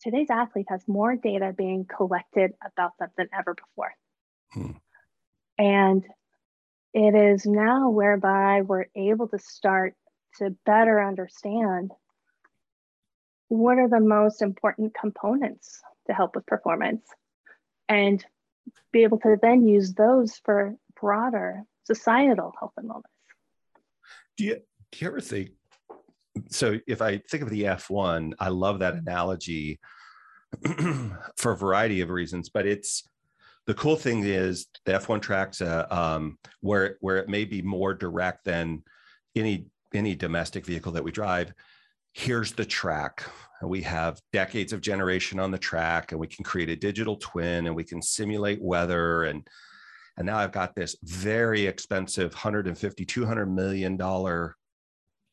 [0.00, 3.94] today's athlete has more data being collected about them than ever before.
[4.52, 4.72] Hmm.
[5.58, 6.04] And
[6.94, 9.94] it is now whereby we're able to start
[10.38, 11.92] to better understand
[13.48, 17.04] what are the most important components to help with performance
[17.88, 18.24] and
[18.92, 23.02] be able to then use those for broader societal health and wellness.
[24.36, 24.60] Do you,
[24.92, 25.50] do you ever think?
[26.50, 29.80] So, if I think of the F1, I love that analogy
[31.36, 33.08] for a variety of reasons, but it's
[33.66, 37.94] the cool thing is the F1 tracks uh, um, where where it may be more
[37.94, 38.82] direct than
[39.34, 41.52] any any domestic vehicle that we drive.
[42.12, 43.24] Here's the track.
[43.62, 47.66] We have decades of generation on the track, and we can create a digital twin,
[47.66, 49.46] and we can simulate weather and
[50.18, 54.56] and now I've got this very expensive 150 200 million dollar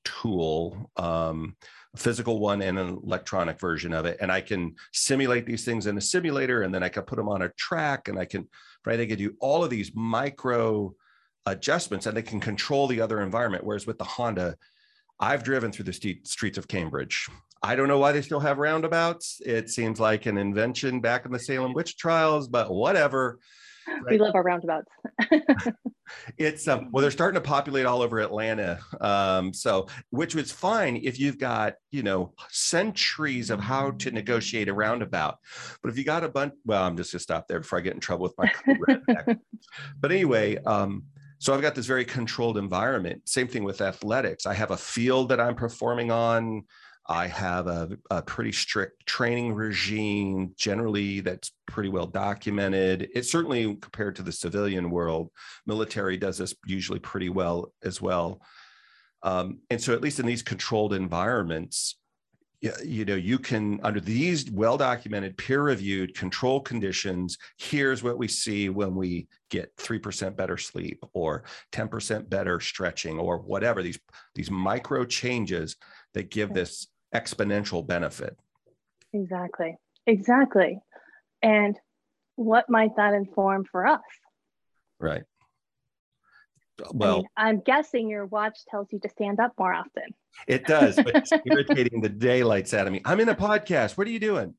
[0.04, 1.56] tool um,
[1.94, 5.86] a physical one and an electronic version of it and i can simulate these things
[5.86, 8.48] in a simulator and then i can put them on a track and i can
[8.86, 10.94] right i can do all of these micro
[11.46, 14.56] adjustments and they can control the other environment whereas with the honda
[15.20, 17.28] i've driven through the streets of cambridge
[17.62, 21.32] i don't know why they still have roundabouts it seems like an invention back in
[21.32, 23.40] the salem witch trials but whatever
[23.88, 24.12] Right?
[24.12, 24.88] We love our roundabouts.
[26.38, 28.80] it's um, well, they're starting to populate all over Atlanta.
[29.02, 34.70] Um, so, which was fine if you've got you know centuries of how to negotiate
[34.70, 35.40] a roundabout.
[35.82, 37.94] But if you got a bunch, well, I'm just gonna stop there before I get
[37.94, 39.36] in trouble with my.
[40.00, 41.04] but anyway, um,
[41.44, 43.28] so I've got this very controlled environment.
[43.28, 44.46] Same thing with athletics.
[44.46, 46.64] I have a field that I'm performing on.
[47.10, 53.10] I have a, a, pretty strict training regime, generally, that's pretty well documented.
[53.14, 55.32] It's certainly compared to the civilian world,
[55.66, 58.40] military does this usually pretty well as well.
[59.22, 61.98] Um, and so, at least in these controlled environments,
[62.84, 68.28] you know, you can, under these well documented, peer reviewed control conditions, here's what we
[68.28, 74.00] see when we get 3% better sleep or 10% better stretching or whatever, these,
[74.36, 75.76] these micro changes
[76.14, 78.38] that give this exponential benefit.
[79.12, 79.76] Exactly.
[80.08, 80.80] Exactly.
[81.42, 81.78] And
[82.36, 84.02] what might that inform for us?
[85.00, 85.24] Right.
[86.92, 90.04] Well, I mean, I'm guessing your watch tells you to stand up more often.
[90.48, 93.02] It does, but it's irritating the daylights out of me.
[93.06, 93.98] I'm in a podcast.
[93.98, 94.56] What are you doing?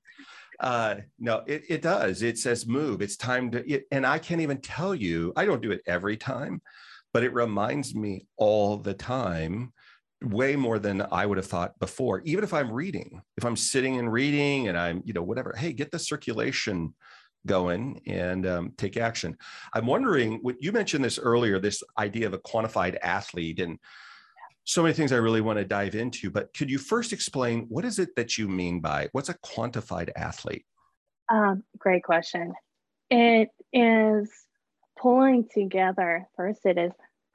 [0.60, 2.22] Uh, no, it, it does.
[2.22, 3.02] It says move.
[3.02, 6.16] It's time to, it, and I can't even tell you, I don't do it every
[6.16, 6.62] time,
[7.12, 9.72] but it reminds me all the time
[10.22, 12.22] way more than I would have thought before.
[12.24, 15.72] Even if I'm reading, if I'm sitting and reading and I'm, you know, whatever, hey,
[15.72, 16.94] get the circulation
[17.46, 19.36] going and um, take action.
[19.72, 23.78] I'm wondering what you mentioned this earlier, this idea of a quantified athlete and
[24.64, 27.84] so many things I really want to dive into, but could you first explain what
[27.84, 30.64] is it that you mean by what's a quantified athlete?
[31.30, 32.54] Um, great question.
[33.10, 34.30] It is
[34.98, 36.92] pulling together, first, it is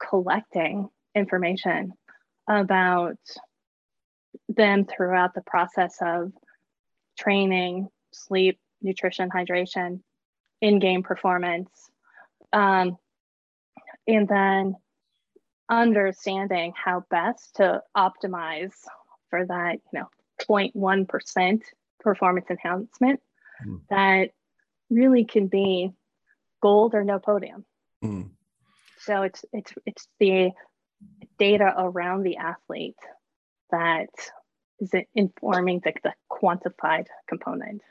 [0.08, 1.92] collecting information
[2.48, 3.18] about
[4.48, 6.32] them throughout the process of
[7.18, 10.00] training, sleep, nutrition, hydration,
[10.60, 11.70] in game performance,
[12.52, 12.96] um,
[14.06, 14.76] and then
[15.70, 18.74] understanding how best to optimize
[19.30, 20.08] for that, you know,
[20.40, 21.62] 0.1%
[22.00, 23.20] performance enhancement
[23.66, 23.80] mm.
[23.88, 24.30] that
[24.90, 25.90] really can be
[26.60, 27.64] gold or no podium.
[28.02, 28.30] Mm.
[28.98, 30.50] So it's it's it's the
[31.38, 32.98] data around the athlete
[33.70, 34.10] that
[34.78, 37.82] is informing the, the quantified component.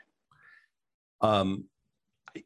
[1.20, 1.64] Um,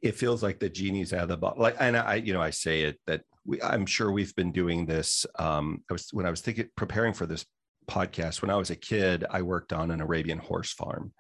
[0.02, 1.62] it feels like the genie's out of the bottle.
[1.62, 4.86] Like, and I, you know, I say it that we, I'm sure we've been doing
[4.86, 5.26] this.
[5.38, 7.44] Um, I was when I was thinking preparing for this
[7.86, 11.12] podcast when I was a kid, I worked on an Arabian horse farm.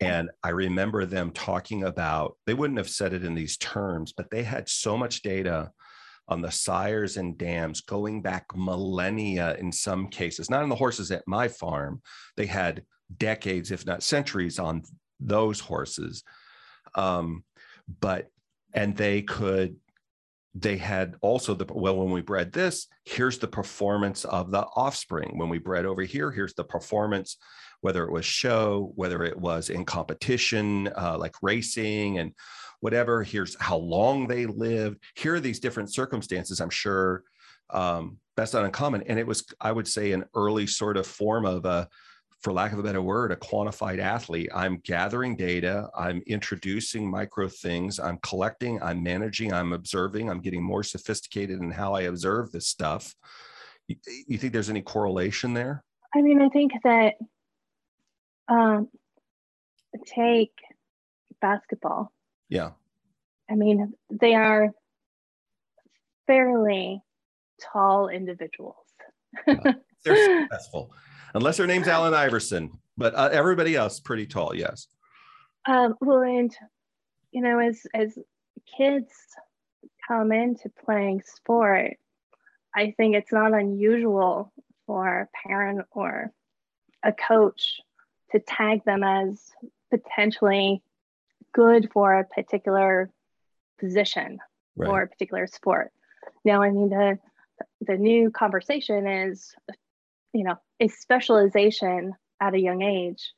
[0.00, 4.30] And I remember them talking about, they wouldn't have said it in these terms, but
[4.30, 5.70] they had so much data
[6.26, 11.10] on the sires and dams going back millennia in some cases, not on the horses
[11.10, 12.02] at my farm.
[12.36, 12.82] They had
[13.16, 14.82] decades, if not centuries, on
[15.20, 16.24] those horses.
[16.94, 17.44] Um,
[18.00, 18.30] but,
[18.72, 19.76] and they could,
[20.54, 25.38] they had also the, well, when we bred this, here's the performance of the offspring.
[25.38, 27.36] When we bred over here, here's the performance,
[27.80, 32.32] whether it was show, whether it was in competition, uh, like racing and,
[32.80, 33.22] whatever.
[33.22, 34.98] Here's how long they lived.
[35.14, 36.60] Here are these different circumstances.
[36.60, 37.22] I'm sure
[37.70, 39.04] um, that's not uncommon.
[39.06, 41.88] And it was, I would say, an early sort of form of a,
[42.44, 44.50] for lack of a better word, a quantified athlete.
[44.54, 50.62] I'm gathering data, I'm introducing micro things, I'm collecting, I'm managing, I'm observing, I'm getting
[50.62, 53.14] more sophisticated in how I observe this stuff.
[53.88, 53.96] You,
[54.28, 55.82] you think there's any correlation there?
[56.14, 57.14] I mean, I think that
[58.48, 58.88] um,
[60.06, 60.52] take
[61.40, 62.12] basketball.
[62.50, 62.72] Yeah.
[63.50, 64.70] I mean, they are
[66.26, 67.00] fairly
[67.72, 68.76] tall individuals.
[69.46, 70.92] they're successful,
[71.34, 74.54] unless their name's Allen Iverson, but uh, everybody else pretty tall.
[74.54, 74.86] Yes.
[75.66, 76.54] Um, well, and
[77.32, 78.18] you know, as as
[78.76, 79.12] kids
[80.06, 81.96] come into playing sport,
[82.74, 84.52] I think it's not unusual
[84.86, 86.32] for a parent or
[87.02, 87.80] a coach
[88.32, 89.50] to tag them as
[89.90, 90.82] potentially
[91.52, 93.10] good for a particular
[93.78, 94.38] position
[94.76, 94.88] right.
[94.88, 95.92] or a particular sport.
[96.44, 97.18] Now, I mean, the
[97.80, 99.54] the new conversation is,
[100.34, 103.32] you know, a specialization at a young age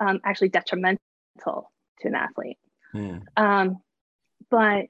[0.00, 0.98] um, actually detrimental
[1.44, 2.58] to an athlete.
[2.94, 3.22] Mm.
[3.36, 3.76] Um,
[4.50, 4.86] but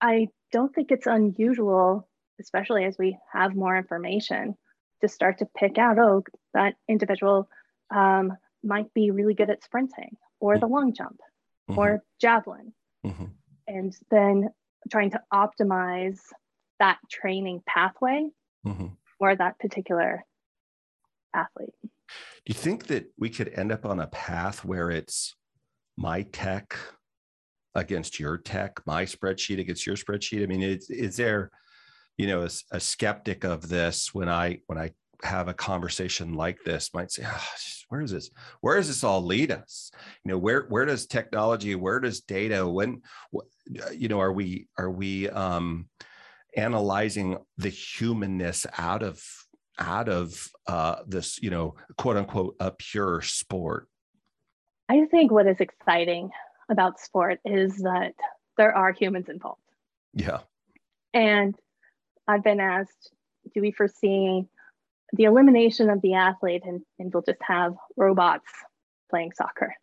[0.00, 2.08] I don't think it's unusual,
[2.40, 4.54] especially as we have more information,
[5.00, 7.48] to start to pick out, oh, that individual
[7.94, 8.32] um,
[8.62, 11.18] might be really good at sprinting or the long jump
[11.68, 11.78] mm-hmm.
[11.78, 12.72] or javelin.
[13.04, 13.24] Mm-hmm.
[13.66, 14.50] And then
[14.90, 16.20] trying to optimize
[16.78, 18.28] that training pathway
[18.66, 18.86] mm-hmm.
[19.32, 20.24] That particular
[21.32, 21.74] athlete.
[21.82, 25.34] Do you think that we could end up on a path where it's
[25.96, 26.76] my tech
[27.74, 30.42] against your tech, my spreadsheet against your spreadsheet?
[30.42, 31.50] I mean, is, is there,
[32.18, 34.90] you know, a, a skeptic of this when I when I
[35.22, 37.46] have a conversation like this might say, oh,
[37.88, 38.30] where is this?
[38.60, 39.90] Where does this all lead us?
[40.24, 43.02] You know, where where does technology, where does data, when,
[43.92, 45.88] you know, are we are we um,
[46.56, 49.22] analyzing the humanness out of
[49.78, 53.88] out of uh, this, you know, quote unquote, a pure sport?
[54.88, 56.30] I think what is exciting
[56.70, 58.14] about sport is that
[58.56, 59.60] there are humans involved.
[60.12, 60.40] Yeah.
[61.12, 61.54] And
[62.28, 63.12] I've been asked,
[63.54, 64.44] do we foresee
[65.12, 68.48] the elimination of the athlete and, and we'll just have robots
[69.10, 69.74] playing soccer?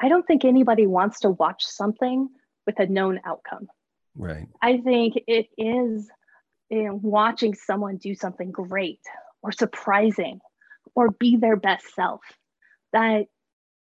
[0.00, 2.28] I don't think anybody wants to watch something
[2.66, 3.68] with a known outcome.
[4.16, 4.48] Right.
[4.60, 6.10] I think it is
[6.70, 9.00] you know, watching someone do something great
[9.42, 10.40] or surprising
[10.94, 12.20] or be their best self
[12.92, 13.26] that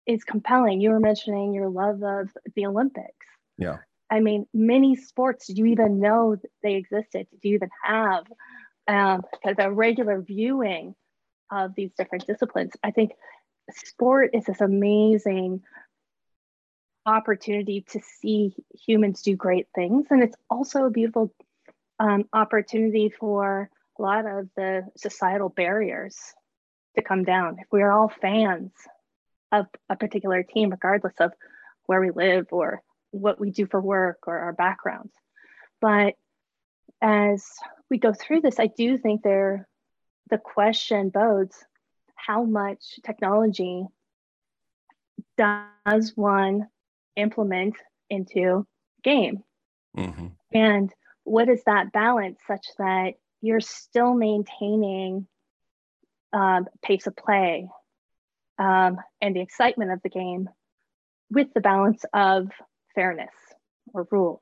[0.08, 0.82] is compelling.
[0.82, 3.28] You were mentioning your love of the Olympics.
[3.58, 3.78] Yeah.
[4.10, 7.28] I mean, many sports, did you even know they existed?
[7.32, 8.24] Did you even have
[8.88, 10.96] um, kind of a regular viewing
[11.52, 12.74] of these different disciplines?
[12.84, 13.12] I think
[13.72, 15.62] sport is this amazing
[17.06, 20.08] opportunity to see humans do great things.
[20.10, 21.34] And it's also a beautiful
[22.00, 26.18] um, opportunity for a lot of the societal barriers
[26.96, 27.58] to come down.
[27.60, 28.72] If we are all fans
[29.52, 31.32] of a particular team, regardless of
[31.86, 32.82] where we live or
[33.12, 35.12] what we do for work or our backgrounds.
[35.82, 36.16] But
[37.02, 37.46] as
[37.90, 39.68] we go through this, I do think there
[40.30, 41.56] the question bodes
[42.16, 43.88] how much technology
[45.38, 46.68] does one
[47.16, 47.76] implement
[48.10, 48.66] into
[49.04, 49.44] game?
[49.98, 50.28] Mm-hmm.
[50.54, 50.92] And
[51.24, 55.28] what is that balance such that you're still maintaining
[56.34, 57.68] um, pace of play
[58.58, 60.50] um, and the excitement of the game
[61.32, 62.50] with the balance of
[62.96, 63.34] fairness
[63.94, 64.42] or rules.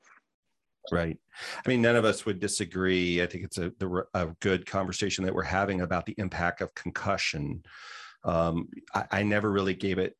[0.90, 1.18] Right.
[1.64, 3.22] I mean, none of us would disagree.
[3.22, 3.72] I think it's a,
[4.14, 7.62] a good conversation that we're having about the impact of concussion.
[8.24, 10.16] Um, I, I, never really gave it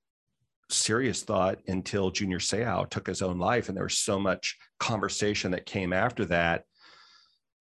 [0.70, 3.68] serious thought until Junior Seau took his own life.
[3.68, 6.64] And there was so much conversation that came after that.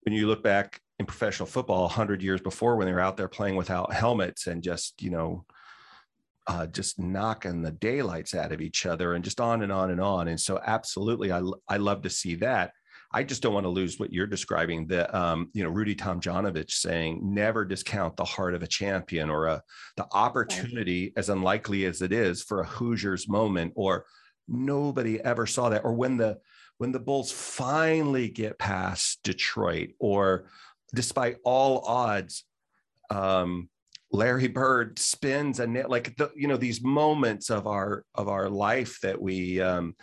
[0.02, 3.28] When you look back in professional football 100 years before when they were out there
[3.28, 5.44] playing without helmets and just, you know,
[6.46, 10.00] uh, just knocking the daylights out of each other and just on and on and
[10.00, 10.28] on.
[10.28, 12.72] And so, absolutely, I, I love to see that.
[13.10, 14.86] I just don't want to lose what you're describing.
[14.86, 19.46] The um, you know Rudy Tomjanovich saying never discount the heart of a champion or
[19.46, 19.62] a
[19.96, 24.04] the opportunity, as unlikely as it is, for a Hoosiers moment or
[24.46, 26.38] nobody ever saw that or when the
[26.78, 30.48] when the Bulls finally get past Detroit or
[30.94, 32.44] despite all odds
[33.10, 33.68] um,
[34.10, 38.48] Larry Bird spins a net like the, you know these moments of our of our
[38.48, 39.94] life that we um,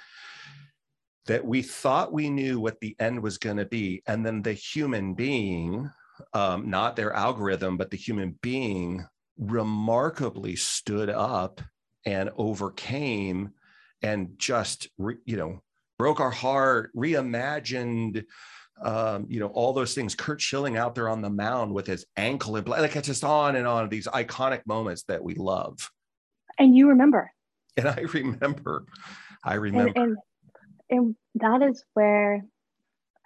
[1.28, 4.54] that we thought we knew what the end was going to be, and then the
[4.54, 5.90] human being,
[6.34, 9.06] um, not their algorithm, but the human being,
[9.38, 11.62] remarkably stood up
[12.06, 13.52] and overcame,
[14.02, 15.62] and just re, you know
[15.98, 18.26] broke our heart, reimagined
[18.82, 20.16] um, you know, all those things.
[20.16, 23.56] Curt Schilling out there on the mound with his ankle and like it's just on
[23.56, 25.92] and on these iconic moments that we love.
[26.60, 27.32] And you remember.
[27.78, 28.86] And I remember.
[29.44, 29.94] I remember.
[29.96, 30.18] And, and,
[30.90, 32.44] and that is where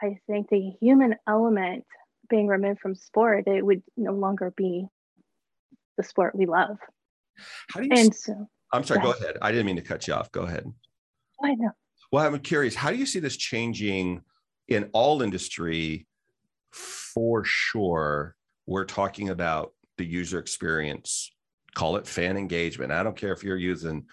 [0.02, 1.86] I think the human element
[2.30, 4.86] being removed from sport, it would no longer be
[5.98, 6.78] the sport we love.
[7.72, 7.92] How do you?
[7.94, 9.02] And so, I'm sorry.
[9.02, 9.38] Go ahead.
[9.42, 10.32] I didn't mean to cut you off.
[10.32, 10.72] Go ahead.
[11.42, 11.72] Oh, I know.
[12.12, 12.76] Well, I'm curious.
[12.76, 14.22] How do you see this changing
[14.68, 16.08] in all industry
[16.72, 18.36] for sure
[18.66, 21.32] we're talking about the user experience.
[21.76, 22.92] Call it fan engagement.
[22.92, 24.06] I don't care if you're using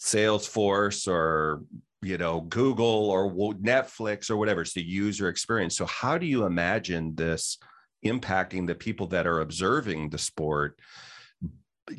[0.00, 1.62] Salesforce or
[2.02, 4.62] you know Google or Netflix or whatever.
[4.62, 5.76] It's the user experience.
[5.76, 7.58] So how do you imagine this
[8.04, 10.78] impacting the people that are observing the sport?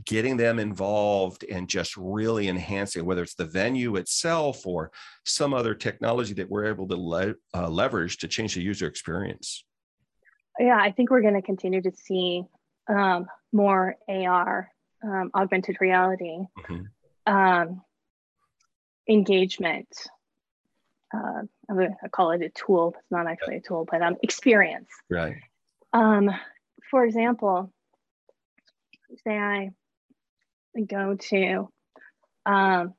[0.05, 4.91] getting them involved and just really enhancing whether it's the venue itself or
[5.25, 9.65] some other technology that we're able to le- uh, leverage to change the user experience
[10.59, 12.43] yeah i think we're going to continue to see
[12.89, 14.71] um, more ar
[15.03, 17.33] um, augmented reality mm-hmm.
[17.33, 17.81] um,
[19.09, 19.87] engagement
[21.13, 24.89] uh, I'm to call it a tool it's not actually a tool but um, experience
[25.09, 25.35] right
[25.93, 26.29] um,
[26.89, 27.71] for example
[29.25, 29.71] say i
[30.87, 31.69] go to
[32.45, 32.93] um,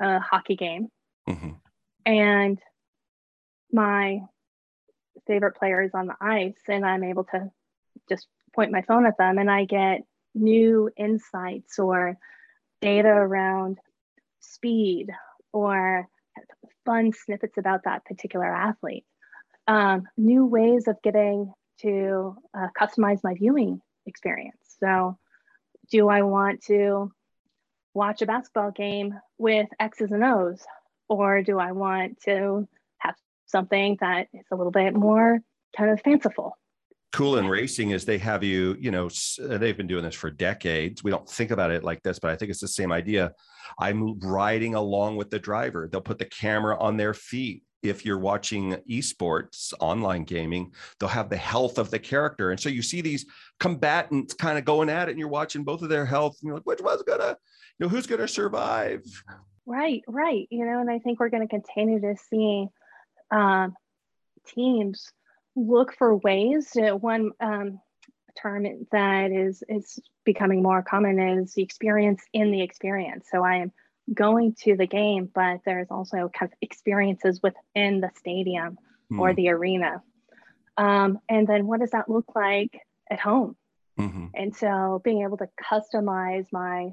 [0.00, 0.88] a hockey game
[1.28, 1.50] mm-hmm.
[2.06, 2.58] and
[3.72, 4.20] my
[5.26, 7.50] favorite player is on the ice and i'm able to
[8.08, 10.02] just point my phone at them and i get
[10.34, 12.16] new insights or
[12.80, 13.78] data around
[14.40, 15.08] speed
[15.52, 16.08] or
[16.84, 19.04] fun snippets about that particular athlete
[19.66, 25.18] um, new ways of getting to uh, customize my viewing experience so
[25.90, 27.12] do I want to
[27.94, 30.64] watch a basketball game with X's and O's?
[31.08, 35.40] Or do I want to have something that is a little bit more
[35.76, 36.56] kind of fanciful?
[37.12, 39.08] Cool in racing is they have you, you know,
[39.38, 41.02] they've been doing this for decades.
[41.02, 43.32] We don't think about it like this, but I think it's the same idea.
[43.78, 45.88] I'm riding along with the driver.
[45.90, 51.30] They'll put the camera on their feet if you're watching esports online gaming they'll have
[51.30, 53.26] the health of the character and so you see these
[53.58, 56.56] combatants kind of going at it and you're watching both of their health and you're
[56.56, 57.36] like which one's gonna
[57.78, 59.00] you know who's gonna survive
[59.66, 62.66] right right you know and i think we're going to continue to see
[63.30, 63.74] um,
[64.46, 65.10] teams
[65.56, 67.80] look for ways to one um,
[68.40, 73.56] term that is is becoming more common is the experience in the experience so i
[73.56, 73.72] am
[74.12, 78.78] going to the game, but there's also kind of experiences within the stadium
[79.12, 79.18] mm.
[79.18, 79.36] or hmm.
[79.36, 80.02] the arena.
[80.76, 82.80] Um, and then what does that look like
[83.10, 83.56] at home?
[83.98, 84.26] Mm-hmm.
[84.34, 86.90] And so being able to customize my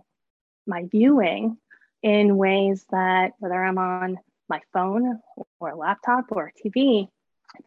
[0.66, 1.58] my viewing
[2.04, 4.18] in ways that whether I'm on
[4.50, 5.20] my phone
[5.62, 7.08] or laptop or TV,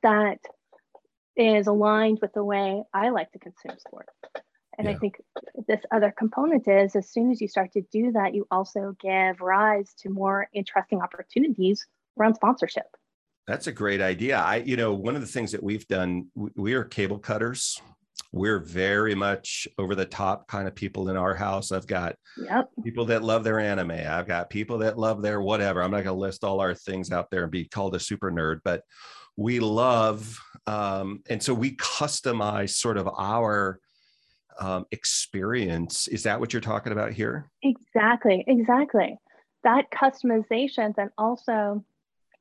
[0.02, 0.38] that
[1.36, 4.08] is aligned with the way I like to consume sport.
[4.78, 4.94] And yeah.
[4.94, 5.20] I think
[5.68, 9.40] this other component is as soon as you start to do that, you also give
[9.40, 11.86] rise to more interesting opportunities
[12.18, 12.86] around sponsorship.
[13.46, 14.38] That's a great idea.
[14.38, 17.80] I, you know, one of the things that we've done, we are cable cutters.
[18.32, 21.72] We're very much over the top kind of people in our house.
[21.72, 22.70] I've got yep.
[22.84, 23.90] people that love their anime.
[23.90, 25.82] I've got people that love their whatever.
[25.82, 28.30] I'm not going to list all our things out there and be called a super
[28.30, 28.82] nerd, but
[29.40, 33.80] we love, um, and so we customize sort of our
[34.60, 36.08] um, experience.
[36.08, 37.50] Is that what you're talking about here?
[37.62, 39.16] Exactly, exactly.
[39.64, 41.82] That customization then also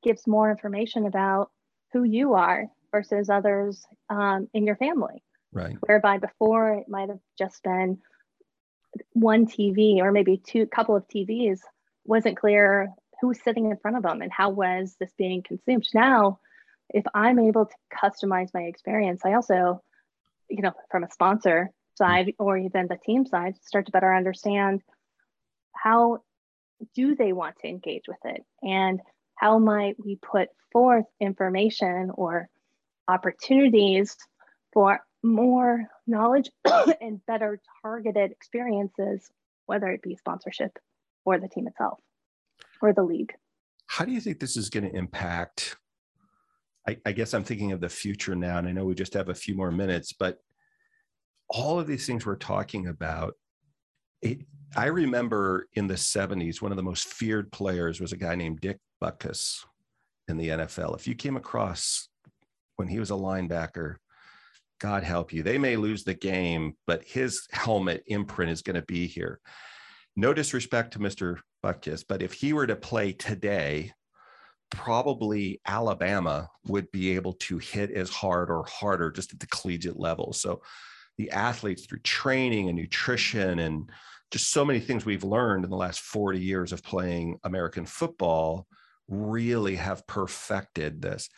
[0.02, 1.50] gives more information about
[1.94, 5.22] who you are versus others um, in your family.
[5.52, 5.76] Right.
[5.86, 7.96] Whereby before it might have just been
[9.14, 11.60] one TV or maybe two couple of TVs
[12.04, 12.90] wasn't clear
[13.22, 15.86] who was sitting in front of them and how was this being consumed.
[15.94, 16.40] Now,
[16.92, 19.82] if I'm able to customize my experience, I also,
[20.48, 21.70] you know, from a sponsor,
[22.00, 22.42] side mm-hmm.
[22.42, 24.82] or even the team side start to better understand
[25.72, 26.18] how
[26.94, 29.00] do they want to engage with it and
[29.34, 32.48] how might we put forth information or
[33.08, 34.16] opportunities
[34.72, 36.50] for more knowledge
[37.00, 39.30] and better targeted experiences
[39.66, 40.78] whether it be sponsorship
[41.24, 41.98] or the team itself
[42.80, 43.32] or the league.
[43.86, 45.76] How do you think this is going to impact
[46.88, 49.28] I, I, guess i'm thinking of the future now and i know we just have
[49.28, 50.38] a few more minutes but
[51.48, 53.34] all of these things we're talking about
[54.22, 54.40] it,
[54.76, 58.60] i remember in the 70s one of the most feared players was a guy named
[58.60, 59.64] dick Butkus
[60.28, 62.08] in the nfl if you came across
[62.76, 63.96] when he was a linebacker
[64.80, 65.42] god help you.
[65.42, 69.38] They may lose the game but his helmet imprint is going to be here.
[70.16, 73.92] No disrespect to mr Butkus, but if he were to play today
[74.70, 79.98] probably Alabama would be able to hit as hard or harder just at the collegiate
[79.98, 80.32] level.
[80.32, 80.62] So
[81.18, 83.90] the athletes through training and nutrition and
[84.30, 88.66] just so many things we've learned in the last 40 years of playing American football
[89.08, 91.28] really have perfected this.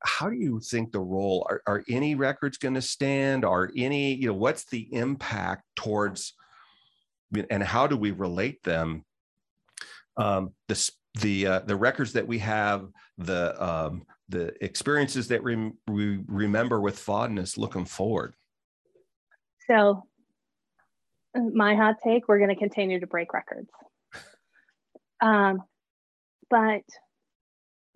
[0.00, 3.44] How do you think the role are, are any records going to stand?
[3.44, 6.34] Are any, you know, what's the impact towards
[7.50, 9.04] and how do we relate them?
[10.16, 16.20] Um, this the uh, the records that we have the um, the experiences that we
[16.26, 18.34] remember with fondness looking forward?
[19.66, 20.04] So,
[21.34, 23.70] my hot take: we're going to continue to break records.
[25.20, 25.64] Um,
[26.48, 26.84] but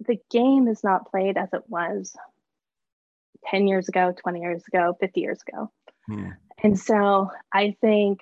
[0.00, 2.16] the game is not played as it was
[3.46, 5.70] 10 years ago, 20 years ago, 50 years ago.
[6.06, 6.30] Hmm.
[6.62, 8.20] And so I think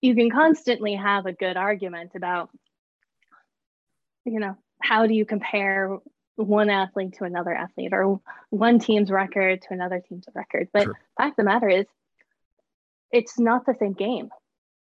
[0.00, 2.50] you can constantly have a good argument about,
[4.24, 5.98] you know, how do you compare
[6.36, 8.20] one athlete to another athlete or
[8.50, 10.68] one team's record to another team's record?
[10.72, 10.98] But sure.
[11.16, 11.86] fact of the matter is,
[13.12, 14.30] it's not the same game.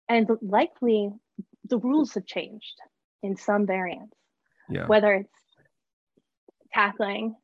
[0.08, 1.10] And likely
[1.68, 2.80] the rules have changed
[3.22, 4.16] in some variants.
[4.68, 4.86] Yeah.
[4.86, 5.30] Whether it's
[6.72, 7.36] tackling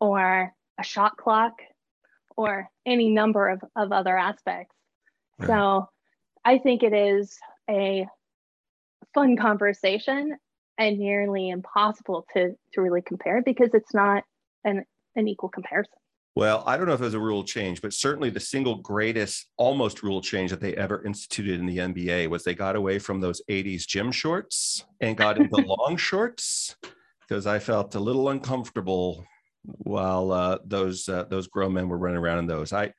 [0.00, 1.54] or a shot clock
[2.36, 4.74] or any number of, of other aspects.
[5.38, 5.46] Right.
[5.46, 5.88] So
[6.44, 7.36] I think it is
[7.68, 8.06] a
[9.14, 10.36] fun conversation
[10.78, 14.24] and nearly impossible to to really compare because it's not
[14.64, 14.84] an,
[15.16, 15.94] an equal comparison.
[16.36, 19.48] Well, I don't know if it was a rule change, but certainly the single greatest
[19.56, 23.20] almost rule change that they ever instituted in the NBA was they got away from
[23.20, 26.76] those 80s gym shorts and got into long shorts
[27.28, 29.26] because I felt a little uncomfortable
[29.62, 32.72] while uh, those uh, those grown men were running around in those.
[32.72, 32.92] I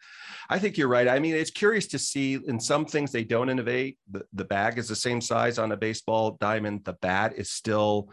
[0.49, 1.07] I think you're right.
[1.07, 3.97] I mean, it's curious to see in some things they don't innovate.
[4.09, 6.83] The, the bag is the same size on a baseball diamond.
[6.83, 8.11] The bat is still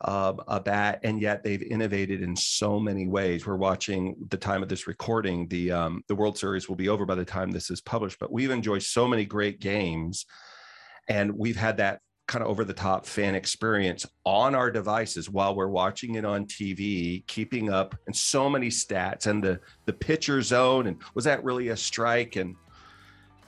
[0.00, 3.46] uh, a bat, and yet they've innovated in so many ways.
[3.46, 5.48] We're watching the time of this recording.
[5.48, 8.32] The um, the World Series will be over by the time this is published, but
[8.32, 10.26] we've enjoyed so many great games,
[11.08, 15.54] and we've had that kind of over the top fan experience on our devices while
[15.54, 20.42] we're watching it on TV, keeping up and so many stats and the the pitcher
[20.42, 22.56] zone and was that really a strike and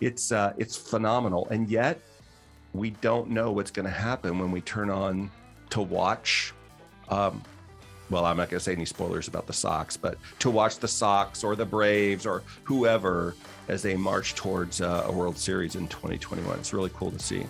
[0.01, 2.01] it's uh, it's phenomenal and yet
[2.73, 5.31] we don't know what's going to happen when we turn on
[5.71, 6.53] to watch
[7.09, 7.43] um,
[8.11, 10.89] well, I'm not going to say any spoilers about the Sox, but to watch the
[10.89, 13.35] Sox or the Braves or whoever
[13.69, 16.59] as they march towards uh, a World Series in 2021.
[16.59, 17.45] It's really cool to see.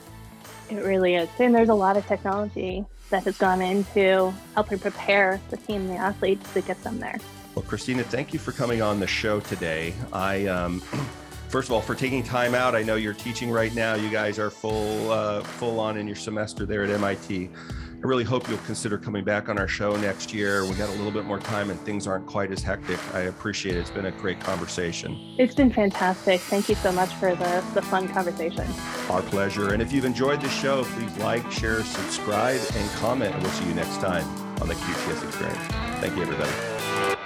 [0.70, 1.28] It really is.
[1.38, 5.94] And there's a lot of technology that has gone into helping prepare the team, the
[5.94, 7.18] athletes to get them there.
[7.54, 9.94] Well, Christina, thank you for coming on the show today.
[10.12, 10.80] I, um,
[11.48, 12.74] first of all, for taking time out.
[12.74, 13.94] I know you're teaching right now.
[13.94, 17.50] You guys are full, uh, full on in your semester there at MIT.
[17.98, 20.64] I really hope you'll consider coming back on our show next year.
[20.64, 22.98] We got a little bit more time and things aren't quite as hectic.
[23.12, 23.80] I appreciate it.
[23.80, 25.34] It's been a great conversation.
[25.36, 26.40] It's been fantastic.
[26.42, 28.64] Thank you so much for the, the fun conversation.
[29.10, 29.72] Our pleasure.
[29.72, 33.34] And if you've enjoyed the show, please like, share, subscribe, and comment.
[33.34, 34.28] And we'll see you next time
[34.62, 35.66] on the QTS Experience.
[36.00, 37.17] Thank you, everybody.